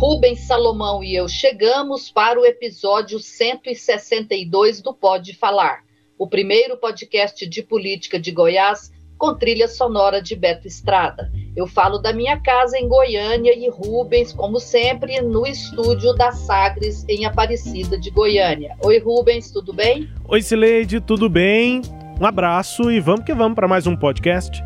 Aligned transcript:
Rubens 0.00 0.46
Salomão 0.46 1.04
e 1.04 1.14
eu 1.14 1.28
chegamos 1.28 2.10
para 2.10 2.40
o 2.40 2.46
episódio 2.46 3.18
162 3.18 4.80
do 4.80 4.94
Pode 4.94 5.36
Falar, 5.36 5.80
o 6.18 6.26
primeiro 6.26 6.78
podcast 6.78 7.46
de 7.46 7.62
política 7.62 8.18
de 8.18 8.32
Goiás 8.32 8.90
com 9.18 9.34
trilha 9.34 9.68
sonora 9.68 10.22
de 10.22 10.34
Beto 10.34 10.66
Estrada. 10.66 11.30
Eu 11.54 11.66
falo 11.66 11.98
da 11.98 12.14
minha 12.14 12.40
casa 12.40 12.78
em 12.78 12.88
Goiânia 12.88 13.54
e 13.54 13.68
Rubens, 13.68 14.32
como 14.32 14.58
sempre, 14.58 15.20
no 15.20 15.46
estúdio 15.46 16.14
da 16.14 16.32
Sagres, 16.32 17.04
em 17.06 17.26
Aparecida 17.26 18.00
de 18.00 18.08
Goiânia. 18.08 18.78
Oi, 18.82 18.98
Rubens, 18.98 19.50
tudo 19.50 19.74
bem? 19.74 20.08
Oi, 20.26 20.40
Sileide, 20.40 21.02
tudo 21.02 21.28
bem? 21.28 21.82
Um 22.18 22.24
abraço 22.24 22.90
e 22.90 23.00
vamos 23.00 23.26
que 23.26 23.34
vamos 23.34 23.54
para 23.54 23.68
mais 23.68 23.86
um 23.86 23.94
podcast. 23.94 24.64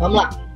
Vamos 0.00 0.16
lá. 0.16 0.47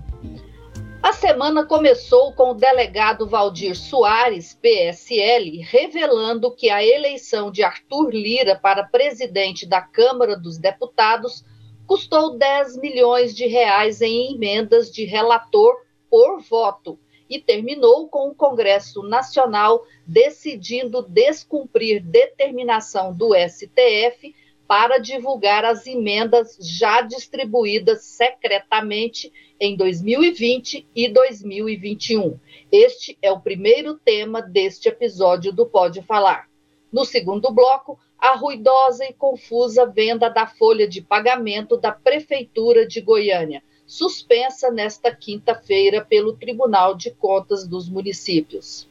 A 1.03 1.13
semana 1.13 1.67
começou 1.67 2.33
com 2.33 2.53
o 2.53 2.55
delegado 2.55 3.27
Valdir 3.27 3.77
Soares, 3.77 4.55
PSL, 4.55 5.59
revelando 5.59 6.55
que 6.55 6.71
a 6.71 6.85
eleição 6.85 7.51
de 7.51 7.65
Arthur 7.65 8.11
Lira 8.11 8.55
para 8.57 8.85
presidente 8.85 9.67
da 9.67 9.83
Câmara 9.83 10.37
dos 10.37 10.59
Deputados 10.59 11.45
custou 11.89 12.39
10 12.39 12.77
milhões 12.77 13.35
de 13.35 13.49
reais 13.49 14.01
em 14.01 14.33
emendas 14.33 14.93
de 14.93 15.05
relator 15.05 15.75
por 16.09 16.41
voto 16.41 16.97
e 17.29 17.41
terminou 17.41 18.09
com 18.09 18.29
o 18.29 18.35
Congresso 18.35 19.03
Nacional 19.03 19.85
decidindo 20.07 21.03
descumprir 21.03 22.01
determinação 22.01 23.13
do 23.13 23.35
STF 23.35 24.33
para 24.67 24.99
divulgar 24.99 25.65
as 25.65 25.87
emendas 25.87 26.57
já 26.61 27.03
distribuídas 27.03 28.05
secretamente 28.05 29.33
em 29.61 29.77
2020 29.77 30.87
e 30.95 31.09
2021. 31.09 32.39
Este 32.71 33.19
é 33.21 33.31
o 33.31 33.41
primeiro 33.41 33.95
tema 33.95 34.41
deste 34.41 34.89
episódio 34.89 35.53
do 35.53 35.67
Pode 35.67 36.03
Falar. 36.03 36.49
No 36.93 37.05
segundo 37.05 37.51
bloco, 37.51 37.99
a 38.19 38.37
ruidosa 38.37 39.05
e 39.05 39.13
confusa 39.13 39.87
venda 39.87 40.29
da 40.29 40.47
folha 40.47 40.87
de 40.87 41.03
pagamento 41.03 41.77
da 41.77 41.91
Prefeitura 41.91 42.87
de 42.87 43.01
Goiânia, 43.01 43.63
suspensa 43.87 44.71
nesta 44.71 45.15
quinta-feira 45.15 46.05
pelo 46.05 46.33
Tribunal 46.35 46.95
de 46.95 47.11
Contas 47.11 47.67
dos 47.67 47.89
Municípios. 47.89 48.89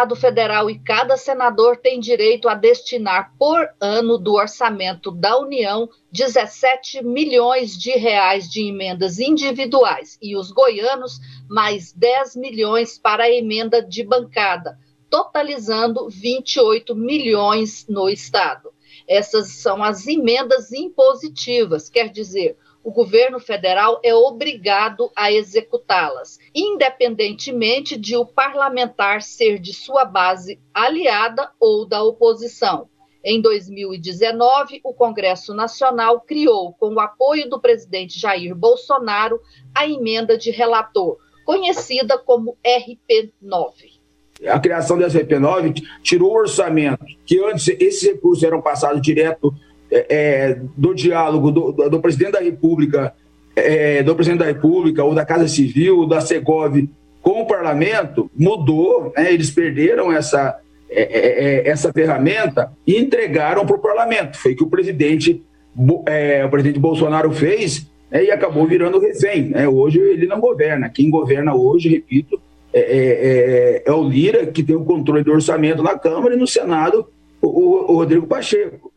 Deputado 0.00 0.16
federal 0.16 0.70
e 0.70 0.78
cada 0.78 1.14
senador 1.14 1.76
tem 1.76 2.00
direito 2.00 2.48
a 2.48 2.54
destinar 2.54 3.34
por 3.38 3.68
ano 3.78 4.16
do 4.16 4.32
orçamento 4.32 5.10
da 5.10 5.38
União 5.38 5.90
17 6.10 7.04
milhões 7.04 7.78
de 7.78 7.90
reais 7.90 8.48
de 8.48 8.66
emendas 8.66 9.18
individuais 9.18 10.16
e 10.22 10.34
os 10.38 10.50
goianos 10.50 11.20
mais 11.50 11.92
10 11.92 12.36
milhões 12.36 12.98
para 12.98 13.24
a 13.24 13.30
emenda 13.30 13.82
de 13.82 14.02
bancada, 14.02 14.78
totalizando 15.10 16.08
28 16.08 16.94
milhões 16.94 17.84
no 17.86 18.08
estado. 18.08 18.72
Essas 19.06 19.50
são 19.60 19.84
as 19.84 20.06
emendas 20.06 20.72
impositivas, 20.72 21.90
quer 21.90 22.08
dizer, 22.08 22.56
o 22.82 22.90
governo 22.90 23.38
federal 23.38 24.00
é 24.02 24.14
obrigado 24.14 25.10
a 25.14 25.30
executá-las, 25.30 26.38
independentemente 26.54 27.96
de 27.96 28.16
o 28.16 28.24
parlamentar 28.24 29.22
ser 29.22 29.58
de 29.58 29.72
sua 29.74 30.04
base 30.04 30.58
aliada 30.72 31.50
ou 31.60 31.86
da 31.86 32.02
oposição. 32.02 32.88
Em 33.22 33.40
2019, 33.40 34.80
o 34.82 34.94
Congresso 34.94 35.52
Nacional 35.52 36.22
criou, 36.22 36.72
com 36.72 36.94
o 36.94 37.00
apoio 37.00 37.50
do 37.50 37.60
presidente 37.60 38.18
Jair 38.18 38.54
Bolsonaro, 38.54 39.40
a 39.74 39.86
emenda 39.86 40.38
de 40.38 40.50
relator, 40.50 41.18
conhecida 41.44 42.16
como 42.16 42.56
RP9 42.64 44.00
a 44.48 44.58
criação 44.58 44.96
dessa 44.96 45.18
RP9 45.20 45.82
tirou 46.02 46.30
o 46.30 46.38
orçamento, 46.38 47.04
que 47.26 47.42
antes 47.44 47.68
esses 47.68 48.02
recursos 48.02 48.42
eram 48.42 48.62
passados 48.62 49.02
direto 49.02 49.54
é, 49.90 50.06
é, 50.08 50.58
do 50.76 50.94
diálogo 50.94 51.50
do, 51.50 51.72
do, 51.72 52.00
presidente 52.00 52.32
da 52.32 52.40
República, 52.40 53.12
é, 53.56 54.02
do 54.02 54.14
presidente 54.14 54.40
da 54.40 54.46
República, 54.46 55.04
ou 55.04 55.14
da 55.14 55.24
Casa 55.24 55.48
Civil, 55.48 56.06
da 56.06 56.20
Segov, 56.20 56.88
com 57.20 57.42
o 57.42 57.46
parlamento, 57.46 58.30
mudou, 58.36 59.12
né? 59.16 59.32
eles 59.32 59.50
perderam 59.50 60.12
essa, 60.12 60.58
é, 60.88 61.02
é, 61.02 61.44
é, 61.44 61.68
essa 61.68 61.92
ferramenta 61.92 62.72
e 62.86 62.98
entregaram 62.98 63.66
para 63.66 63.76
o 63.76 63.80
parlamento. 63.80 64.38
Foi 64.38 64.54
que 64.54 64.62
o 64.62 64.68
presidente, 64.68 65.42
o 65.76 66.48
presidente 66.50 66.78
Bolsonaro 66.78 67.30
fez 67.32 67.86
né? 68.10 68.24
e 68.24 68.30
acabou 68.30 68.66
virando 68.66 68.98
refém. 68.98 69.50
Né? 69.50 69.68
Hoje 69.68 69.98
ele 69.98 70.26
não 70.26 70.40
governa. 70.40 70.88
Quem 70.88 71.10
governa 71.10 71.54
hoje, 71.54 71.88
repito, 71.88 72.40
é, 72.72 73.82
é, 73.84 73.92
o 73.92 74.02
Lira, 74.02 74.46
que 74.46 74.62
tem 74.62 74.76
o 74.76 74.84
controle 74.84 75.24
do 75.24 75.32
orçamento 75.32 75.82
na 75.82 75.98
Câmara 75.98 76.34
e 76.34 76.38
no 76.38 76.46
Senado, 76.46 77.06
o, 77.42 77.92
o 77.92 77.96
Rodrigo 77.96 78.26
Pacheco. 78.26 78.89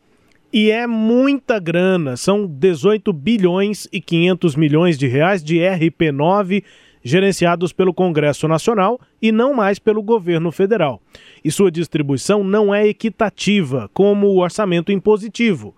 E 0.56 0.70
é 0.70 0.86
muita 0.86 1.58
grana, 1.58 2.16
são 2.16 2.46
18 2.46 3.12
bilhões 3.12 3.88
e 3.92 4.00
500 4.00 4.54
milhões 4.54 4.96
de 4.96 5.08
reais 5.08 5.42
de 5.42 5.56
RP9 5.56 6.62
gerenciados 7.02 7.72
pelo 7.72 7.92
Congresso 7.92 8.46
Nacional 8.46 9.00
e 9.20 9.32
não 9.32 9.52
mais 9.52 9.80
pelo 9.80 10.00
governo 10.00 10.52
federal. 10.52 11.02
E 11.44 11.50
sua 11.50 11.72
distribuição 11.72 12.44
não 12.44 12.72
é 12.72 12.86
equitativa, 12.86 13.90
como 13.92 14.28
o 14.28 14.38
orçamento 14.38 14.92
impositivo. 14.92 15.74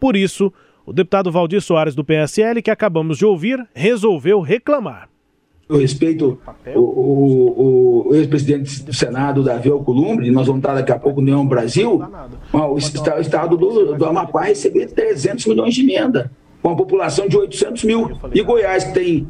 Por 0.00 0.16
isso, 0.16 0.52
o 0.84 0.92
deputado 0.92 1.30
Valdir 1.30 1.60
Soares 1.60 1.94
do 1.94 2.04
PSL, 2.04 2.60
que 2.62 2.70
acabamos 2.72 3.18
de 3.18 3.24
ouvir, 3.24 3.64
resolveu 3.72 4.40
reclamar. 4.40 5.08
Eu 5.68 5.78
respeito 5.78 6.38
o, 6.74 6.80
o, 6.80 8.08
o 8.08 8.14
ex-presidente 8.14 8.84
do 8.84 8.94
Senado, 8.94 9.42
Davi 9.42 9.68
Alcolumbre, 9.68 10.30
nós 10.30 10.46
vamos 10.46 10.60
estar 10.60 10.74
daqui 10.74 10.92
a 10.92 10.98
pouco 10.98 11.20
no 11.20 11.26
União 11.26 11.46
Brasil, 11.46 12.00
o 12.52 12.78
estado 12.78 13.56
do, 13.56 13.96
do 13.96 14.04
Amapá 14.04 14.42
receber 14.44 14.86
300 14.86 15.46
milhões 15.46 15.74
de 15.74 15.82
emenda, 15.82 16.30
com 16.62 16.70
a 16.70 16.76
população 16.76 17.26
de 17.26 17.36
800 17.36 17.82
mil. 17.82 18.10
E 18.32 18.42
Goiás, 18.42 18.84
que 18.84 18.94
tem 18.94 19.28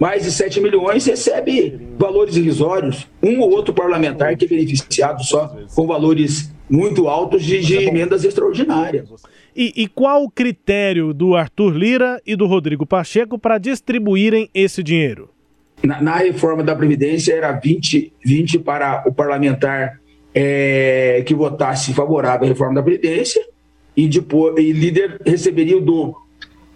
mais 0.00 0.22
de 0.22 0.32
7 0.32 0.60
milhões, 0.60 1.04
recebe 1.04 1.88
valores 1.98 2.36
irrisórios. 2.36 3.06
Um 3.22 3.40
ou 3.40 3.50
outro 3.50 3.74
parlamentar 3.74 4.36
que 4.36 4.46
é 4.46 4.48
beneficiado 4.48 5.22
só 5.22 5.54
com 5.74 5.86
valores 5.86 6.52
muito 6.68 7.08
altos 7.08 7.44
de, 7.44 7.60
de 7.60 7.76
emendas 7.76 8.24
extraordinárias. 8.24 9.08
E, 9.54 9.72
e, 9.76 9.86
qual 9.86 10.24
o 10.24 10.30
critério 10.30 11.14
do 11.14 11.36
Arthur 11.36 11.76
Lira 11.76 12.20
e 12.26 12.34
do 12.34 12.46
Rodrigo 12.46 12.84
Pacheco 12.84 13.38
para 13.38 13.58
distribuírem 13.58 14.48
esse 14.52 14.82
dinheiro? 14.82 15.33
Na, 15.86 16.00
na, 16.00 16.16
reforma 16.16 16.62
da 16.62 16.74
Previdência 16.74 17.34
era 17.34 17.52
20, 17.52 18.12
20 18.24 18.58
para 18.60 19.04
o 19.06 19.12
parlamentar 19.12 20.00
é, 20.34 21.22
que 21.26 21.34
votasse 21.34 21.92
favorável 21.92 22.46
à 22.46 22.48
reforma 22.48 22.74
da 22.74 22.82
Previdência 22.82 23.44
e, 23.96 24.08
depois, 24.08 24.56
e 24.58 24.72
líder 24.72 25.20
receberia 25.24 25.76
o 25.76 25.80
dobro. 25.80 26.16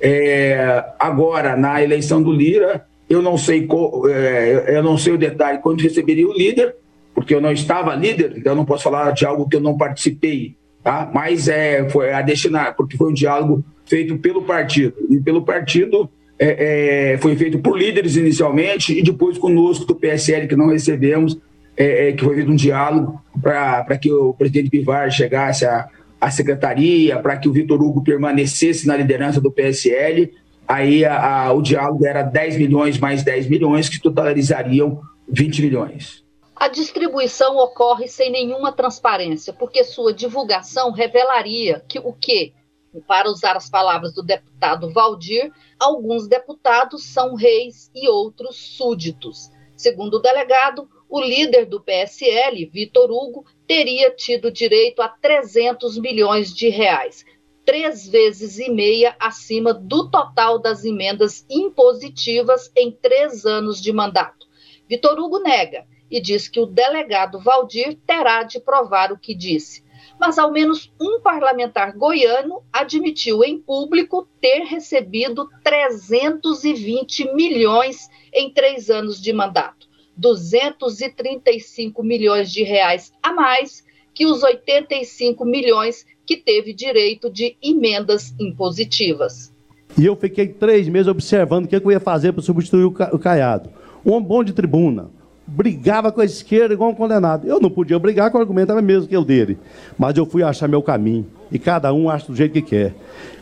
É, 0.01 0.85
agora, 0.99 1.57
na 1.57 1.83
eleição 1.83 2.23
do 2.23 2.33
Lira, 2.33 2.87
eu 3.09 3.21
não 3.23 3.37
sei 3.37 3.67
é, 4.11 4.77
eu 4.77 4.83
não 4.83 4.97
sei 4.97 5.15
o 5.15 5.19
detalhe 5.19 5.59
quando 5.59 5.81
receberia 5.81 6.29
o 6.29 6.33
líder, 6.33 6.77
porque 7.15 7.35
eu 7.35 7.41
não 7.41 7.51
estava 7.51 7.95
líder, 7.95 8.35
então 8.37 8.53
eu 8.53 8.57
não 8.57 8.65
posso 8.65 8.85
falar 8.85 9.11
de 9.11 9.25
algo 9.25 9.49
que 9.49 9.57
eu 9.57 9.61
não 9.61 9.77
participei, 9.77 10.55
tá? 10.85 11.11
Mas 11.13 11.49
é, 11.49 11.89
foi 11.89 12.13
a 12.13 12.23
destinar, 12.23 12.77
porque 12.77 12.97
foi 12.97 13.11
um 13.11 13.15
diálogo 13.15 13.65
feito 13.87 14.17
pelo 14.19 14.43
partido 14.43 14.95
e 15.11 15.19
pelo 15.19 15.43
partido 15.43 16.09
é, 16.39 17.13
é, 17.15 17.19
foi 17.19 17.35
feito 17.37 17.59
por 17.59 17.77
líderes 17.77 18.17
inicialmente 18.17 18.97
e 18.97 19.03
depois 19.03 19.37
conosco 19.37 19.85
do 19.85 19.95
PSL, 19.95 20.47
que 20.47 20.55
não 20.55 20.69
recebemos, 20.69 21.37
é, 21.77 22.09
é, 22.09 22.13
que 22.13 22.25
foi 22.25 22.37
feito 22.37 22.51
um 22.51 22.57
diálogo 22.57 23.21
para 23.43 23.99
que 23.99 24.13
o 24.13 24.33
presidente 24.35 24.71
Pivar 24.71 25.11
chegasse 25.11 25.67
à, 25.67 25.89
à 26.21 26.31
secretaria, 26.31 27.19
para 27.19 27.37
que 27.37 27.49
o 27.49 27.53
Vitor 27.53 27.83
Hugo 27.83 28.03
permanecesse 28.03 28.87
na 28.87 28.97
liderança 28.97 29.41
do 29.41 29.51
PSL. 29.51 30.33
Aí 30.67 31.05
a, 31.05 31.47
a, 31.47 31.53
o 31.53 31.63
diálogo 31.63 32.07
era 32.07 32.23
10 32.23 32.57
milhões 32.57 32.99
mais 32.99 33.23
10 33.23 33.49
milhões, 33.49 33.89
que 33.89 34.01
totalizariam 34.01 35.01
20 35.29 35.63
milhões. 35.63 36.25
A 36.55 36.69
distribuição 36.69 37.57
ocorre 37.57 38.09
sem 38.09 38.33
nenhuma 38.33 38.73
transparência, 38.73 39.53
porque 39.53 39.85
sua 39.85 40.13
divulgação 40.13 40.91
revelaria 40.91 41.83
que 41.87 42.01
o 42.01 42.13
que, 42.13 42.53
para 43.01 43.31
usar 43.31 43.57
as 43.57 43.69
palavras 43.69 44.15
do 44.15 44.23
deputado 44.23 44.91
Valdir, 44.91 45.53
alguns 45.79 46.27
deputados 46.27 47.05
são 47.05 47.35
reis 47.35 47.91
e 47.95 48.09
outros 48.09 48.57
súditos. 48.57 49.51
Segundo 49.77 50.15
o 50.15 50.19
delegado, 50.21 50.89
o 51.09 51.21
líder 51.21 51.67
do 51.67 51.81
PSL, 51.81 52.67
Vitor 52.67 53.11
Hugo, 53.11 53.45
teria 53.67 54.11
tido 54.11 54.51
direito 54.51 55.01
a 55.01 55.09
300 55.09 55.99
milhões 55.99 56.55
de 56.55 56.69
reais, 56.69 57.25
três 57.65 58.09
vezes 58.09 58.59
e 58.59 58.71
meia 58.71 59.15
acima 59.21 59.73
do 59.73 60.11
total 60.11 60.59
das 60.59 60.85
emendas 60.85 61.45
impositivas 61.49 62.73
em 62.75 62.91
três 62.91 63.45
anos 63.45 63.81
de 63.81 63.93
mandato. 63.93 64.47
Vitor 64.89 65.19
Hugo 65.19 65.39
nega 65.39 65.87
e 66.11 66.21
diz 66.21 66.49
que 66.49 66.59
o 66.59 66.67
delegado 66.67 67.39
Valdir 67.39 67.99
terá 68.07 68.43
de 68.43 68.59
provar 68.59 69.13
o 69.13 69.19
que 69.19 69.35
disse. 69.35 69.85
Mas 70.19 70.39
ao 70.39 70.51
menos 70.51 70.93
um 71.01 71.21
parlamentar 71.21 71.97
goiano 71.97 72.63
admitiu 72.73 73.45
em 73.45 73.59
público 73.59 74.29
ter 74.41 74.65
recebido 74.65 75.49
320 75.63 77.33
milhões 77.35 78.09
em 78.33 78.51
três 78.51 78.91
anos 78.91 79.21
de 79.21 79.33
mandato, 79.33 79.89
235 80.17 82.03
milhões 82.03 82.51
de 82.51 82.63
reais 82.65 83.13
a 83.23 83.33
mais 83.33 83.87
que 84.13 84.27
os 84.27 84.43
85 84.43 85.45
milhões 85.45 86.05
que 86.27 86.37
teve 86.37 86.75
direito 86.75 87.31
de 87.31 87.57
emendas 87.63 88.35
impositivas. 88.39 89.53
E 89.97 90.05
eu 90.05 90.17
fiquei 90.17 90.49
três 90.49 90.89
meses 90.89 91.09
observando 91.09 91.65
o 91.65 91.69
que 91.69 91.77
eu 91.77 91.91
ia 91.93 92.01
fazer 92.01 92.33
para 92.33 92.43
substituir 92.43 92.85
o 92.85 93.19
Caiado. 93.19 93.71
Um 94.05 94.21
bom 94.21 94.43
de 94.43 94.53
tribuna, 94.53 95.11
brigava 95.49 96.13
com 96.13 96.21
a 96.21 96.25
esquerda 96.25 96.75
igual 96.75 96.91
um 96.91 96.95
condenado. 96.95 97.49
Eu 97.49 97.59
não 97.59 97.71
podia 97.71 97.99
brigar 97.99 98.31
com 98.31 98.37
o 98.37 98.41
argumento 98.41 98.71
era 98.71 98.83
mesmo 98.83 99.09
que 99.09 99.17
o 99.17 99.25
dele. 99.25 99.59
Mas 99.99 100.17
eu 100.17 100.27
fui 100.27 100.43
achar 100.43 100.69
meu 100.69 100.83
caminho. 100.83 101.27
E 101.51 101.59
cada 101.59 101.93
um 101.95 102.11
acha 102.11 102.27
do 102.27 102.37
jeito 102.37 102.53
que 102.53 102.61
quer. 102.61 102.95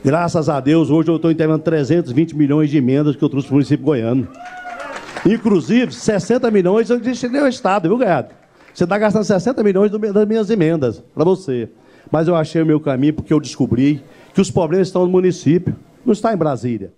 Graças 0.04 0.48
a 0.48 0.60
Deus, 0.60 0.88
hoje 0.88 1.10
eu 1.10 1.16
estou 1.16 1.32
entregando 1.32 1.64
320 1.64 2.36
milhões 2.36 2.70
de 2.70 2.78
emendas 2.78 3.16
que 3.16 3.22
eu 3.22 3.28
trouxe 3.28 3.48
para 3.48 3.54
o 3.54 3.56
município 3.56 3.84
goiano. 3.84 4.28
Inclusive, 5.26 5.92
60 5.92 6.48
milhões 6.52 6.88
eu 6.88 7.00
destinei 7.00 7.40
ao 7.40 7.48
Estado, 7.48 7.88
viu, 7.88 7.98
Gado? 7.98 8.28
Você 8.72 8.84
está 8.84 8.96
gastando 8.96 9.24
60 9.24 9.62
milhões 9.64 9.90
das 9.90 10.28
minhas 10.28 10.48
emendas 10.48 11.02
para 11.12 11.24
você. 11.24 11.68
Mas 12.10 12.28
eu 12.28 12.36
achei 12.36 12.62
o 12.62 12.66
meu 12.66 12.78
caminho 12.78 13.14
porque 13.14 13.32
eu 13.32 13.40
descobri 13.40 14.00
que 14.32 14.40
os 14.40 14.50
problemas 14.50 14.86
estão 14.86 15.04
no 15.04 15.10
município, 15.10 15.74
não 16.04 16.12
está 16.12 16.32
em 16.32 16.36
Brasília. 16.36 16.92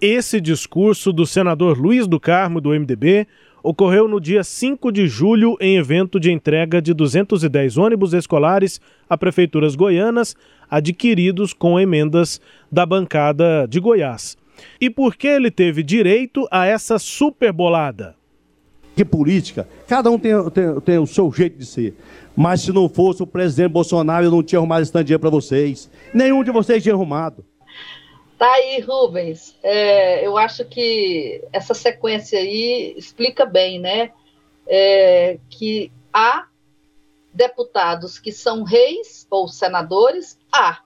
Esse 0.00 0.40
discurso 0.40 1.12
do 1.12 1.26
senador 1.26 1.78
Luiz 1.78 2.06
do 2.06 2.18
Carmo, 2.18 2.60
do 2.60 2.70
MDB, 2.70 3.26
ocorreu 3.64 4.06
no 4.06 4.20
dia 4.20 4.44
5 4.44 4.92
de 4.92 5.08
julho 5.08 5.56
em 5.58 5.78
evento 5.78 6.20
de 6.20 6.30
entrega 6.30 6.82
de 6.82 6.92
210 6.92 7.78
ônibus 7.78 8.12
escolares 8.12 8.78
a 9.08 9.16
prefeituras 9.16 9.74
goianas, 9.74 10.36
adquiridos 10.70 11.54
com 11.54 11.80
emendas 11.80 12.42
da 12.70 12.84
bancada 12.84 13.66
de 13.66 13.80
Goiás. 13.80 14.36
E 14.78 14.90
por 14.90 15.16
que 15.16 15.26
ele 15.26 15.50
teve 15.50 15.82
direito 15.82 16.46
a 16.50 16.66
essa 16.66 16.98
superbolada? 16.98 18.14
Que 18.94 19.04
política, 19.04 19.66
cada 19.88 20.10
um 20.10 20.18
tem, 20.18 20.32
tem, 20.50 20.80
tem, 20.82 20.98
o 20.98 21.06
seu 21.06 21.32
jeito 21.32 21.58
de 21.58 21.66
ser. 21.66 21.94
Mas 22.36 22.60
se 22.60 22.70
não 22.70 22.88
fosse 22.88 23.22
o 23.22 23.26
presidente 23.26 23.72
Bolsonaro, 23.72 24.26
eu 24.26 24.30
não 24.30 24.42
tinha 24.42 24.58
arrumado 24.58 24.82
esse 24.82 24.92
dinheiro 24.92 25.18
para 25.18 25.30
vocês. 25.30 25.90
Nenhum 26.12 26.44
de 26.44 26.52
vocês 26.52 26.82
tinha 26.82 26.94
arrumado. 26.94 27.44
Tá 28.44 28.52
aí, 28.56 28.78
Rubens. 28.80 29.56
É, 29.62 30.26
eu 30.26 30.36
acho 30.36 30.66
que 30.66 31.42
essa 31.50 31.72
sequência 31.72 32.38
aí 32.38 32.92
explica 32.94 33.46
bem, 33.46 33.80
né? 33.80 34.12
É, 34.66 35.38
que 35.48 35.90
há 36.12 36.46
deputados 37.32 38.18
que 38.18 38.30
são 38.30 38.62
reis 38.62 39.26
ou 39.30 39.48
senadores, 39.48 40.38
há. 40.52 40.82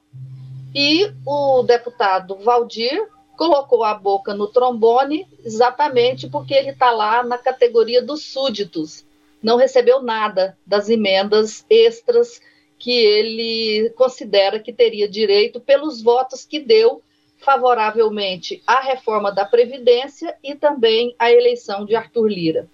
E 0.72 1.12
o 1.26 1.64
deputado 1.64 2.37
Valdir 2.37 3.08
colocou 3.37 3.82
a 3.82 3.93
boca 3.93 4.32
no 4.32 4.46
trombone 4.46 5.26
exatamente 5.44 6.28
porque 6.28 6.55
ele 6.55 6.70
está 6.70 6.93
lá 6.93 7.25
na 7.25 7.38
categoria 7.38 8.00
dos 8.00 8.22
súditos. 8.22 9.05
Não 9.43 9.56
recebeu 9.56 10.00
nada 10.00 10.56
das 10.64 10.88
emendas 10.88 11.66
extras 11.69 12.40
que 12.78 12.93
ele 12.93 13.90
considera 13.96 14.60
que 14.60 14.72
teria 14.72 15.08
direito 15.08 15.58
pelos 15.58 16.00
votos 16.00 16.44
que 16.44 16.60
deu 16.60 17.02
favoravelmente 17.38 18.62
à 18.67 18.81
reforma 18.81 19.32
da 19.32 19.44
Previdência 19.44 20.35
e 20.43 20.55
também 20.55 21.14
à 21.19 21.31
eleição 21.31 21.85
de 21.85 21.94
Arthur 21.94 22.29
Lira. 22.29 22.69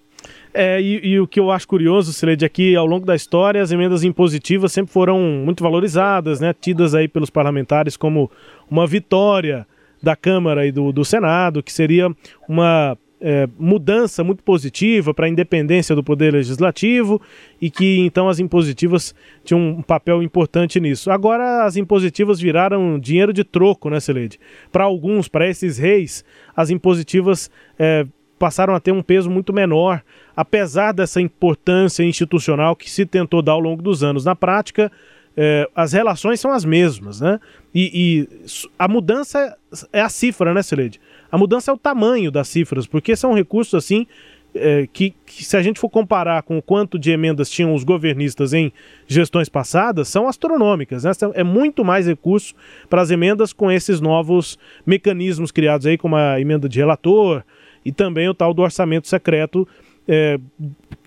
É, 0.52 0.80
e, 0.80 1.00
e, 1.04 1.20
o 1.20 1.26
que 1.26 1.40
eu 1.40 1.50
acho 1.50 1.66
curioso, 1.66 2.12
Celede, 2.12 2.44
é 2.44 2.48
que 2.48 2.76
ao 2.76 2.86
longo 2.86 3.04
da 3.04 3.16
história 3.16 3.60
as 3.60 3.72
emendas 3.72 4.04
impositivas 4.04 4.72
sempre 4.72 4.92
foram 4.92 5.18
muito 5.18 5.62
valorizadas, 5.62 6.40
né, 6.40 6.54
tidas 6.58 6.94
aí 6.94 7.08
pelos 7.08 7.28
parlamentares 7.28 7.96
como 7.96 8.30
uma 8.70 8.86
vitória 8.86 9.66
da 10.00 10.14
Câmara 10.14 10.64
e 10.66 10.70
do, 10.70 10.92
do 10.92 11.04
Senado, 11.04 11.62
que 11.62 11.72
seria 11.72 12.08
uma 12.48 12.96
é, 13.26 13.48
mudança 13.58 14.22
muito 14.22 14.42
positiva 14.42 15.14
para 15.14 15.24
a 15.24 15.28
independência 15.30 15.96
do 15.96 16.04
Poder 16.04 16.34
Legislativo 16.34 17.18
e 17.58 17.70
que 17.70 18.00
então 18.00 18.28
as 18.28 18.38
impositivas 18.38 19.14
tinham 19.42 19.60
um 19.78 19.80
papel 19.82 20.22
importante 20.22 20.78
nisso. 20.78 21.10
Agora 21.10 21.64
as 21.64 21.74
impositivas 21.74 22.38
viraram 22.38 22.98
dinheiro 23.00 23.32
de 23.32 23.42
troco, 23.42 23.88
né, 23.88 23.98
Celede? 23.98 24.38
Para 24.70 24.84
alguns, 24.84 25.26
para 25.26 25.48
esses 25.48 25.78
reis, 25.78 26.22
as 26.54 26.68
impositivas 26.68 27.50
é, 27.78 28.06
passaram 28.38 28.74
a 28.74 28.80
ter 28.80 28.92
um 28.92 29.02
peso 29.02 29.30
muito 29.30 29.54
menor, 29.54 30.02
apesar 30.36 30.92
dessa 30.92 31.18
importância 31.18 32.02
institucional 32.02 32.76
que 32.76 32.90
se 32.90 33.06
tentou 33.06 33.40
dar 33.40 33.52
ao 33.52 33.60
longo 33.60 33.80
dos 33.80 34.04
anos. 34.04 34.22
Na 34.22 34.36
prática, 34.36 34.92
é, 35.34 35.66
as 35.74 35.94
relações 35.94 36.40
são 36.40 36.52
as 36.52 36.62
mesmas, 36.62 37.22
né? 37.22 37.40
E, 37.74 38.28
e, 38.30 38.68
a 38.78 38.86
mudança 38.86 39.56
é 39.90 40.02
a 40.02 40.10
cifra, 40.10 40.52
né, 40.52 40.62
Celede? 40.62 41.00
A 41.34 41.36
mudança 41.36 41.72
é 41.72 41.74
o 41.74 41.76
tamanho 41.76 42.30
das 42.30 42.46
cifras, 42.46 42.86
porque 42.86 43.16
são 43.16 43.34
recursos 43.34 43.74
assim 43.74 44.06
é, 44.54 44.86
que, 44.86 45.12
que, 45.26 45.44
se 45.44 45.56
a 45.56 45.62
gente 45.62 45.80
for 45.80 45.88
comparar 45.88 46.44
com 46.44 46.56
o 46.56 46.62
quanto 46.62 46.96
de 46.96 47.10
emendas 47.10 47.50
tinham 47.50 47.74
os 47.74 47.82
governistas 47.82 48.52
em 48.52 48.72
gestões 49.04 49.48
passadas, 49.48 50.06
são 50.06 50.28
astronômicas. 50.28 51.02
Né? 51.02 51.10
É 51.34 51.42
muito 51.42 51.84
mais 51.84 52.06
recurso 52.06 52.54
para 52.88 53.02
as 53.02 53.10
emendas 53.10 53.52
com 53.52 53.68
esses 53.68 54.00
novos 54.00 54.56
mecanismos 54.86 55.50
criados 55.50 55.88
aí, 55.88 55.98
como 55.98 56.14
a 56.14 56.40
emenda 56.40 56.68
de 56.68 56.78
relator 56.78 57.42
e 57.84 57.90
também 57.90 58.28
o 58.28 58.34
tal 58.34 58.54
do 58.54 58.62
orçamento 58.62 59.08
secreto, 59.08 59.66
é, 60.06 60.38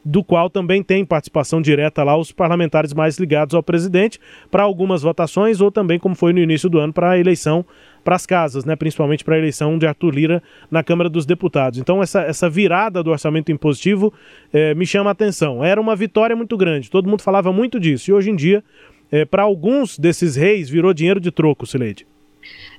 do 0.08 0.24
qual 0.24 0.50
também 0.50 0.82
tem 0.82 1.04
participação 1.04 1.62
direta 1.62 2.02
lá 2.02 2.16
os 2.16 2.32
parlamentares 2.32 2.94
mais 2.94 3.18
ligados 3.18 3.54
ao 3.54 3.62
presidente 3.62 4.18
para 4.50 4.64
algumas 4.64 5.02
votações 5.02 5.60
ou 5.60 5.70
também, 5.70 6.00
como 6.00 6.16
foi 6.16 6.32
no 6.32 6.40
início 6.40 6.70
do 6.70 6.80
ano, 6.80 6.94
para 6.94 7.12
a 7.12 7.20
eleição 7.20 7.66
para 8.06 8.16
as 8.16 8.26
casas, 8.26 8.64
né, 8.64 8.74
principalmente 8.74 9.22
para 9.22 9.36
a 9.36 9.38
eleição 9.38 9.78
de 9.78 9.86
Arthur 9.86 10.16
Lira 10.16 10.44
na 10.72 10.82
Câmara 10.82 11.10
dos 11.10 11.26
Deputados. 11.26 11.78
Então, 11.78 12.02
essa, 12.02 12.22
essa 12.22 12.50
virada 12.50 13.04
do 13.04 13.12
orçamento 13.12 13.52
impositivo 13.52 14.14
é, 14.54 14.74
me 14.74 14.86
chama 14.86 15.10
a 15.10 15.12
atenção. 15.12 15.62
Era 15.62 15.82
uma 15.82 15.94
vitória 15.94 16.34
muito 16.34 16.56
grande, 16.56 16.90
todo 16.90 17.10
mundo 17.10 17.22
falava 17.22 17.52
muito 17.52 17.78
disso, 17.78 18.10
e 18.10 18.14
hoje 18.14 18.30
em 18.30 18.36
dia, 18.38 18.64
é, 19.12 19.26
para 19.26 19.44
alguns 19.44 20.00
desses 20.00 20.38
reis, 20.38 20.70
virou 20.70 20.94
dinheiro 20.94 21.20
de 21.20 21.32
troco, 21.32 21.66
Sileide. 21.66 22.08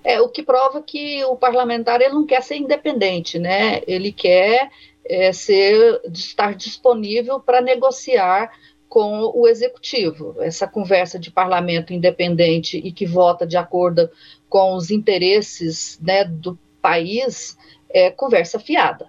É, 0.02 0.18
o 0.18 0.30
que 0.30 0.42
prova 0.42 0.80
que 0.80 1.22
o 1.24 1.36
parlamentar 1.36 2.00
ele 2.00 2.14
não 2.14 2.24
quer 2.24 2.42
ser 2.42 2.56
independente, 2.56 3.38
né? 3.38 3.82
Ele 3.86 4.10
quer 4.12 4.70
é, 5.08 5.32
ser, 5.32 6.00
estar 6.12 6.54
disponível 6.54 7.40
para 7.40 7.60
negociar 7.60 8.50
com 8.88 9.32
o 9.34 9.46
executivo. 9.46 10.36
Essa 10.40 10.66
conversa 10.66 11.18
de 11.18 11.30
parlamento 11.30 11.92
independente 11.92 12.78
e 12.78 12.92
que 12.92 13.06
vota 13.06 13.46
de 13.46 13.56
acordo 13.56 14.10
com 14.48 14.74
os 14.74 14.90
interesses 14.90 15.98
né, 16.00 16.24
do 16.24 16.58
país 16.80 17.56
é 17.90 18.10
conversa 18.10 18.58
fiada. 18.58 19.08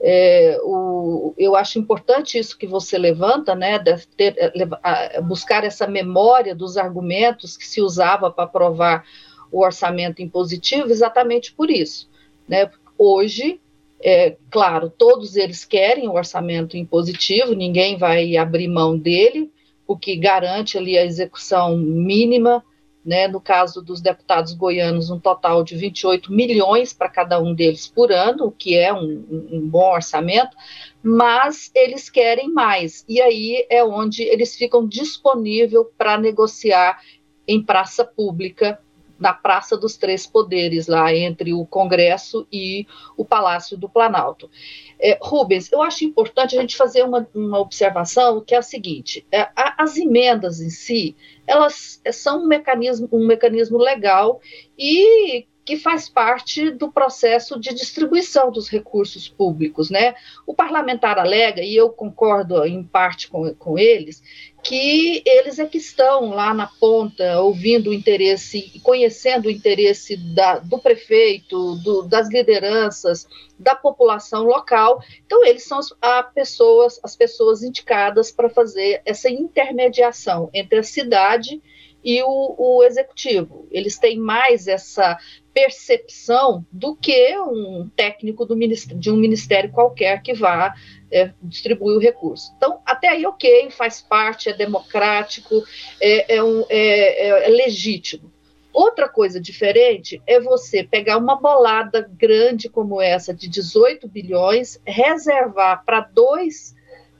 É, 0.00 0.58
o, 0.62 1.34
eu 1.38 1.56
acho 1.56 1.78
importante 1.78 2.38
isso 2.38 2.58
que 2.58 2.66
você 2.66 2.98
levanta, 2.98 3.54
né, 3.54 3.78
ter, 4.16 4.34
é, 4.36 5.20
buscar 5.22 5.64
essa 5.64 5.86
memória 5.86 6.54
dos 6.54 6.76
argumentos 6.76 7.56
que 7.56 7.66
se 7.66 7.80
usava 7.80 8.30
para 8.30 8.44
aprovar 8.44 9.06
o 9.50 9.64
orçamento 9.64 10.20
impositivo, 10.20 10.90
exatamente 10.90 11.52
por 11.52 11.70
isso. 11.70 12.10
Né? 12.46 12.70
Hoje, 12.98 13.60
é, 14.04 14.36
claro, 14.50 14.90
todos 14.90 15.34
eles 15.34 15.64
querem 15.64 16.06
o 16.06 16.12
orçamento 16.12 16.76
impositivo, 16.76 17.54
ninguém 17.54 17.96
vai 17.96 18.36
abrir 18.36 18.68
mão 18.68 18.98
dele, 18.98 19.50
o 19.86 19.96
que 19.96 20.14
garante 20.14 20.76
ali 20.76 20.98
a 20.98 21.06
execução 21.06 21.74
mínima, 21.78 22.62
né, 23.02 23.26
no 23.28 23.40
caso 23.40 23.80
dos 23.80 24.02
deputados 24.02 24.52
goianos, 24.52 25.10
um 25.10 25.18
total 25.18 25.64
de 25.64 25.74
28 25.74 26.30
milhões 26.30 26.92
para 26.92 27.08
cada 27.08 27.40
um 27.40 27.54
deles 27.54 27.86
por 27.86 28.12
ano, 28.12 28.46
o 28.46 28.52
que 28.52 28.76
é 28.76 28.92
um, 28.92 29.24
um 29.50 29.68
bom 29.68 29.92
orçamento, 29.92 30.54
mas 31.02 31.70
eles 31.74 32.10
querem 32.10 32.52
mais, 32.52 33.06
e 33.08 33.22
aí 33.22 33.66
é 33.70 33.82
onde 33.82 34.22
eles 34.22 34.54
ficam 34.54 34.86
disponíveis 34.86 35.84
para 35.96 36.18
negociar 36.18 37.00
em 37.48 37.62
praça 37.62 38.04
pública 38.04 38.78
na 39.18 39.32
Praça 39.32 39.76
dos 39.76 39.96
Três 39.96 40.26
Poderes, 40.26 40.86
lá 40.86 41.14
entre 41.14 41.52
o 41.52 41.64
Congresso 41.64 42.46
e 42.52 42.86
o 43.16 43.24
Palácio 43.24 43.76
do 43.76 43.88
Planalto. 43.88 44.50
É, 44.98 45.18
Rubens, 45.20 45.70
eu 45.72 45.82
acho 45.82 46.04
importante 46.04 46.56
a 46.56 46.60
gente 46.60 46.76
fazer 46.76 47.02
uma, 47.02 47.28
uma 47.34 47.58
observação 47.58 48.40
que 48.40 48.54
é 48.54 48.58
a 48.58 48.62
seguinte: 48.62 49.26
é, 49.30 49.42
a, 49.56 49.82
as 49.82 49.96
emendas 49.96 50.60
em 50.60 50.70
si, 50.70 51.16
elas 51.46 52.00
são 52.12 52.44
um 52.44 52.46
mecanismo, 52.46 53.08
um 53.12 53.26
mecanismo 53.26 53.78
legal 53.78 54.40
e 54.78 55.46
que 55.64 55.76
faz 55.78 56.08
parte 56.08 56.70
do 56.70 56.92
processo 56.92 57.58
de 57.58 57.72
distribuição 57.72 58.50
dos 58.50 58.68
recursos 58.68 59.28
públicos, 59.28 59.88
né? 59.90 60.14
O 60.46 60.54
parlamentar 60.54 61.18
alega, 61.18 61.62
e 61.62 61.74
eu 61.74 61.88
concordo 61.88 62.62
em 62.64 62.84
parte 62.84 63.28
com, 63.28 63.54
com 63.54 63.78
eles, 63.78 64.22
que 64.64 65.22
eles 65.26 65.58
é 65.58 65.66
que 65.66 65.76
estão 65.76 66.30
lá 66.30 66.54
na 66.54 66.66
ponta, 66.66 67.38
ouvindo 67.40 67.90
o 67.90 67.94
interesse 67.94 68.80
conhecendo 68.82 69.46
o 69.46 69.50
interesse 69.50 70.16
da, 70.16 70.58
do 70.58 70.78
prefeito, 70.78 71.76
do, 71.76 72.02
das 72.02 72.28
lideranças, 72.30 73.28
da 73.58 73.74
população 73.74 74.44
local. 74.44 75.02
Então, 75.24 75.44
eles 75.44 75.64
são 75.64 75.78
as, 75.78 76.32
pessoas, 76.32 76.98
as 77.02 77.14
pessoas 77.14 77.62
indicadas 77.62 78.32
para 78.32 78.48
fazer 78.48 79.02
essa 79.04 79.28
intermediação 79.28 80.48
entre 80.52 80.78
a 80.78 80.82
cidade 80.82 81.60
e 82.02 82.22
o, 82.22 82.54
o 82.58 82.84
executivo. 82.84 83.66
Eles 83.70 83.98
têm 83.98 84.18
mais 84.18 84.66
essa 84.66 85.18
percepção 85.54 86.66
do 86.70 86.96
que 86.96 87.38
um 87.38 87.88
técnico 87.94 88.46
de 88.46 89.10
um 89.10 89.16
ministério 89.16 89.70
qualquer 89.70 90.20
que 90.22 90.34
vá 90.34 90.74
é, 91.10 91.32
distribuir 91.42 91.96
o 91.96 92.00
recurso. 92.00 92.52
Então, 92.56 92.80
até 93.04 93.08
aí, 93.08 93.26
ok, 93.26 93.70
faz 93.70 94.00
parte, 94.00 94.48
é 94.48 94.54
democrático, 94.54 95.62
é, 96.00 96.36
é, 96.36 96.42
um, 96.42 96.64
é, 96.70 97.28
é, 97.28 97.46
é 97.46 97.48
legítimo. 97.48 98.32
Outra 98.72 99.08
coisa 99.08 99.38
diferente 99.38 100.22
é 100.26 100.40
você 100.40 100.82
pegar 100.82 101.18
uma 101.18 101.36
bolada 101.36 102.10
grande 102.10 102.68
como 102.68 103.00
essa, 103.02 103.34
de 103.34 103.46
18 103.46 104.08
bilhões, 104.08 104.80
reservar 104.86 105.84
para 105.84 106.00
dois 106.00 106.74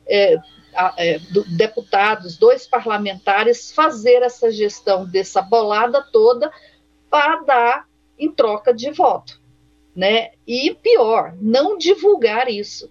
é, 0.08 0.36
é, 0.96 1.18
deputados, 1.48 2.38
dois 2.38 2.66
parlamentares, 2.66 3.70
fazer 3.70 4.22
essa 4.22 4.50
gestão 4.50 5.06
dessa 5.06 5.42
bolada 5.42 6.02
toda 6.02 6.50
para 7.10 7.42
dar 7.42 7.88
em 8.18 8.32
troca 8.32 8.72
de 8.72 8.90
voto. 8.90 9.38
Né? 9.94 10.30
E 10.46 10.74
pior, 10.74 11.36
não 11.40 11.76
divulgar 11.76 12.48
isso. 12.48 12.90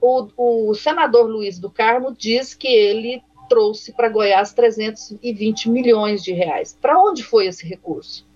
O, 0.00 0.70
o 0.70 0.74
senador 0.74 1.26
Luiz 1.26 1.58
do 1.58 1.70
Carmo 1.70 2.14
diz 2.14 2.54
que 2.54 2.68
ele 2.68 3.22
trouxe 3.48 3.92
para 3.92 4.08
Goiás 4.08 4.52
320 4.52 5.68
milhões 5.68 6.22
de 6.22 6.32
reais. 6.32 6.76
Para 6.80 6.98
onde 6.98 7.22
foi 7.22 7.46
esse 7.46 7.66
recurso? 7.66 8.26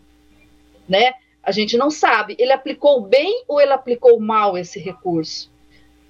Né? 0.89 1.13
A 1.43 1.51
gente 1.53 1.77
não 1.77 1.91
sabe. 1.91 2.37
Ele 2.39 2.53
aplicou 2.53 3.01
bem 3.01 3.45
ou 3.49 3.61
ele 3.61 3.73
aplicou 3.73 4.19
mal 4.21 4.59
esse 4.59 4.79
recurso? 4.79 5.51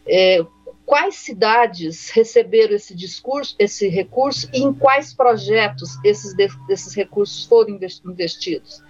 É, 0.06 0.44
quais 0.84 1.16
cidades 1.16 2.10
receberam 2.10 2.74
esse 2.74 2.94
discurso, 2.94 3.56
esse 3.58 3.88
recurso 3.88 4.48
e 4.52 4.62
em 4.62 4.72
quais 4.72 5.12
projetos 5.12 5.98
esses, 6.04 6.34
esses 6.68 6.94
recursos 6.94 7.44
foram 7.44 7.78
investidos? 8.06 8.82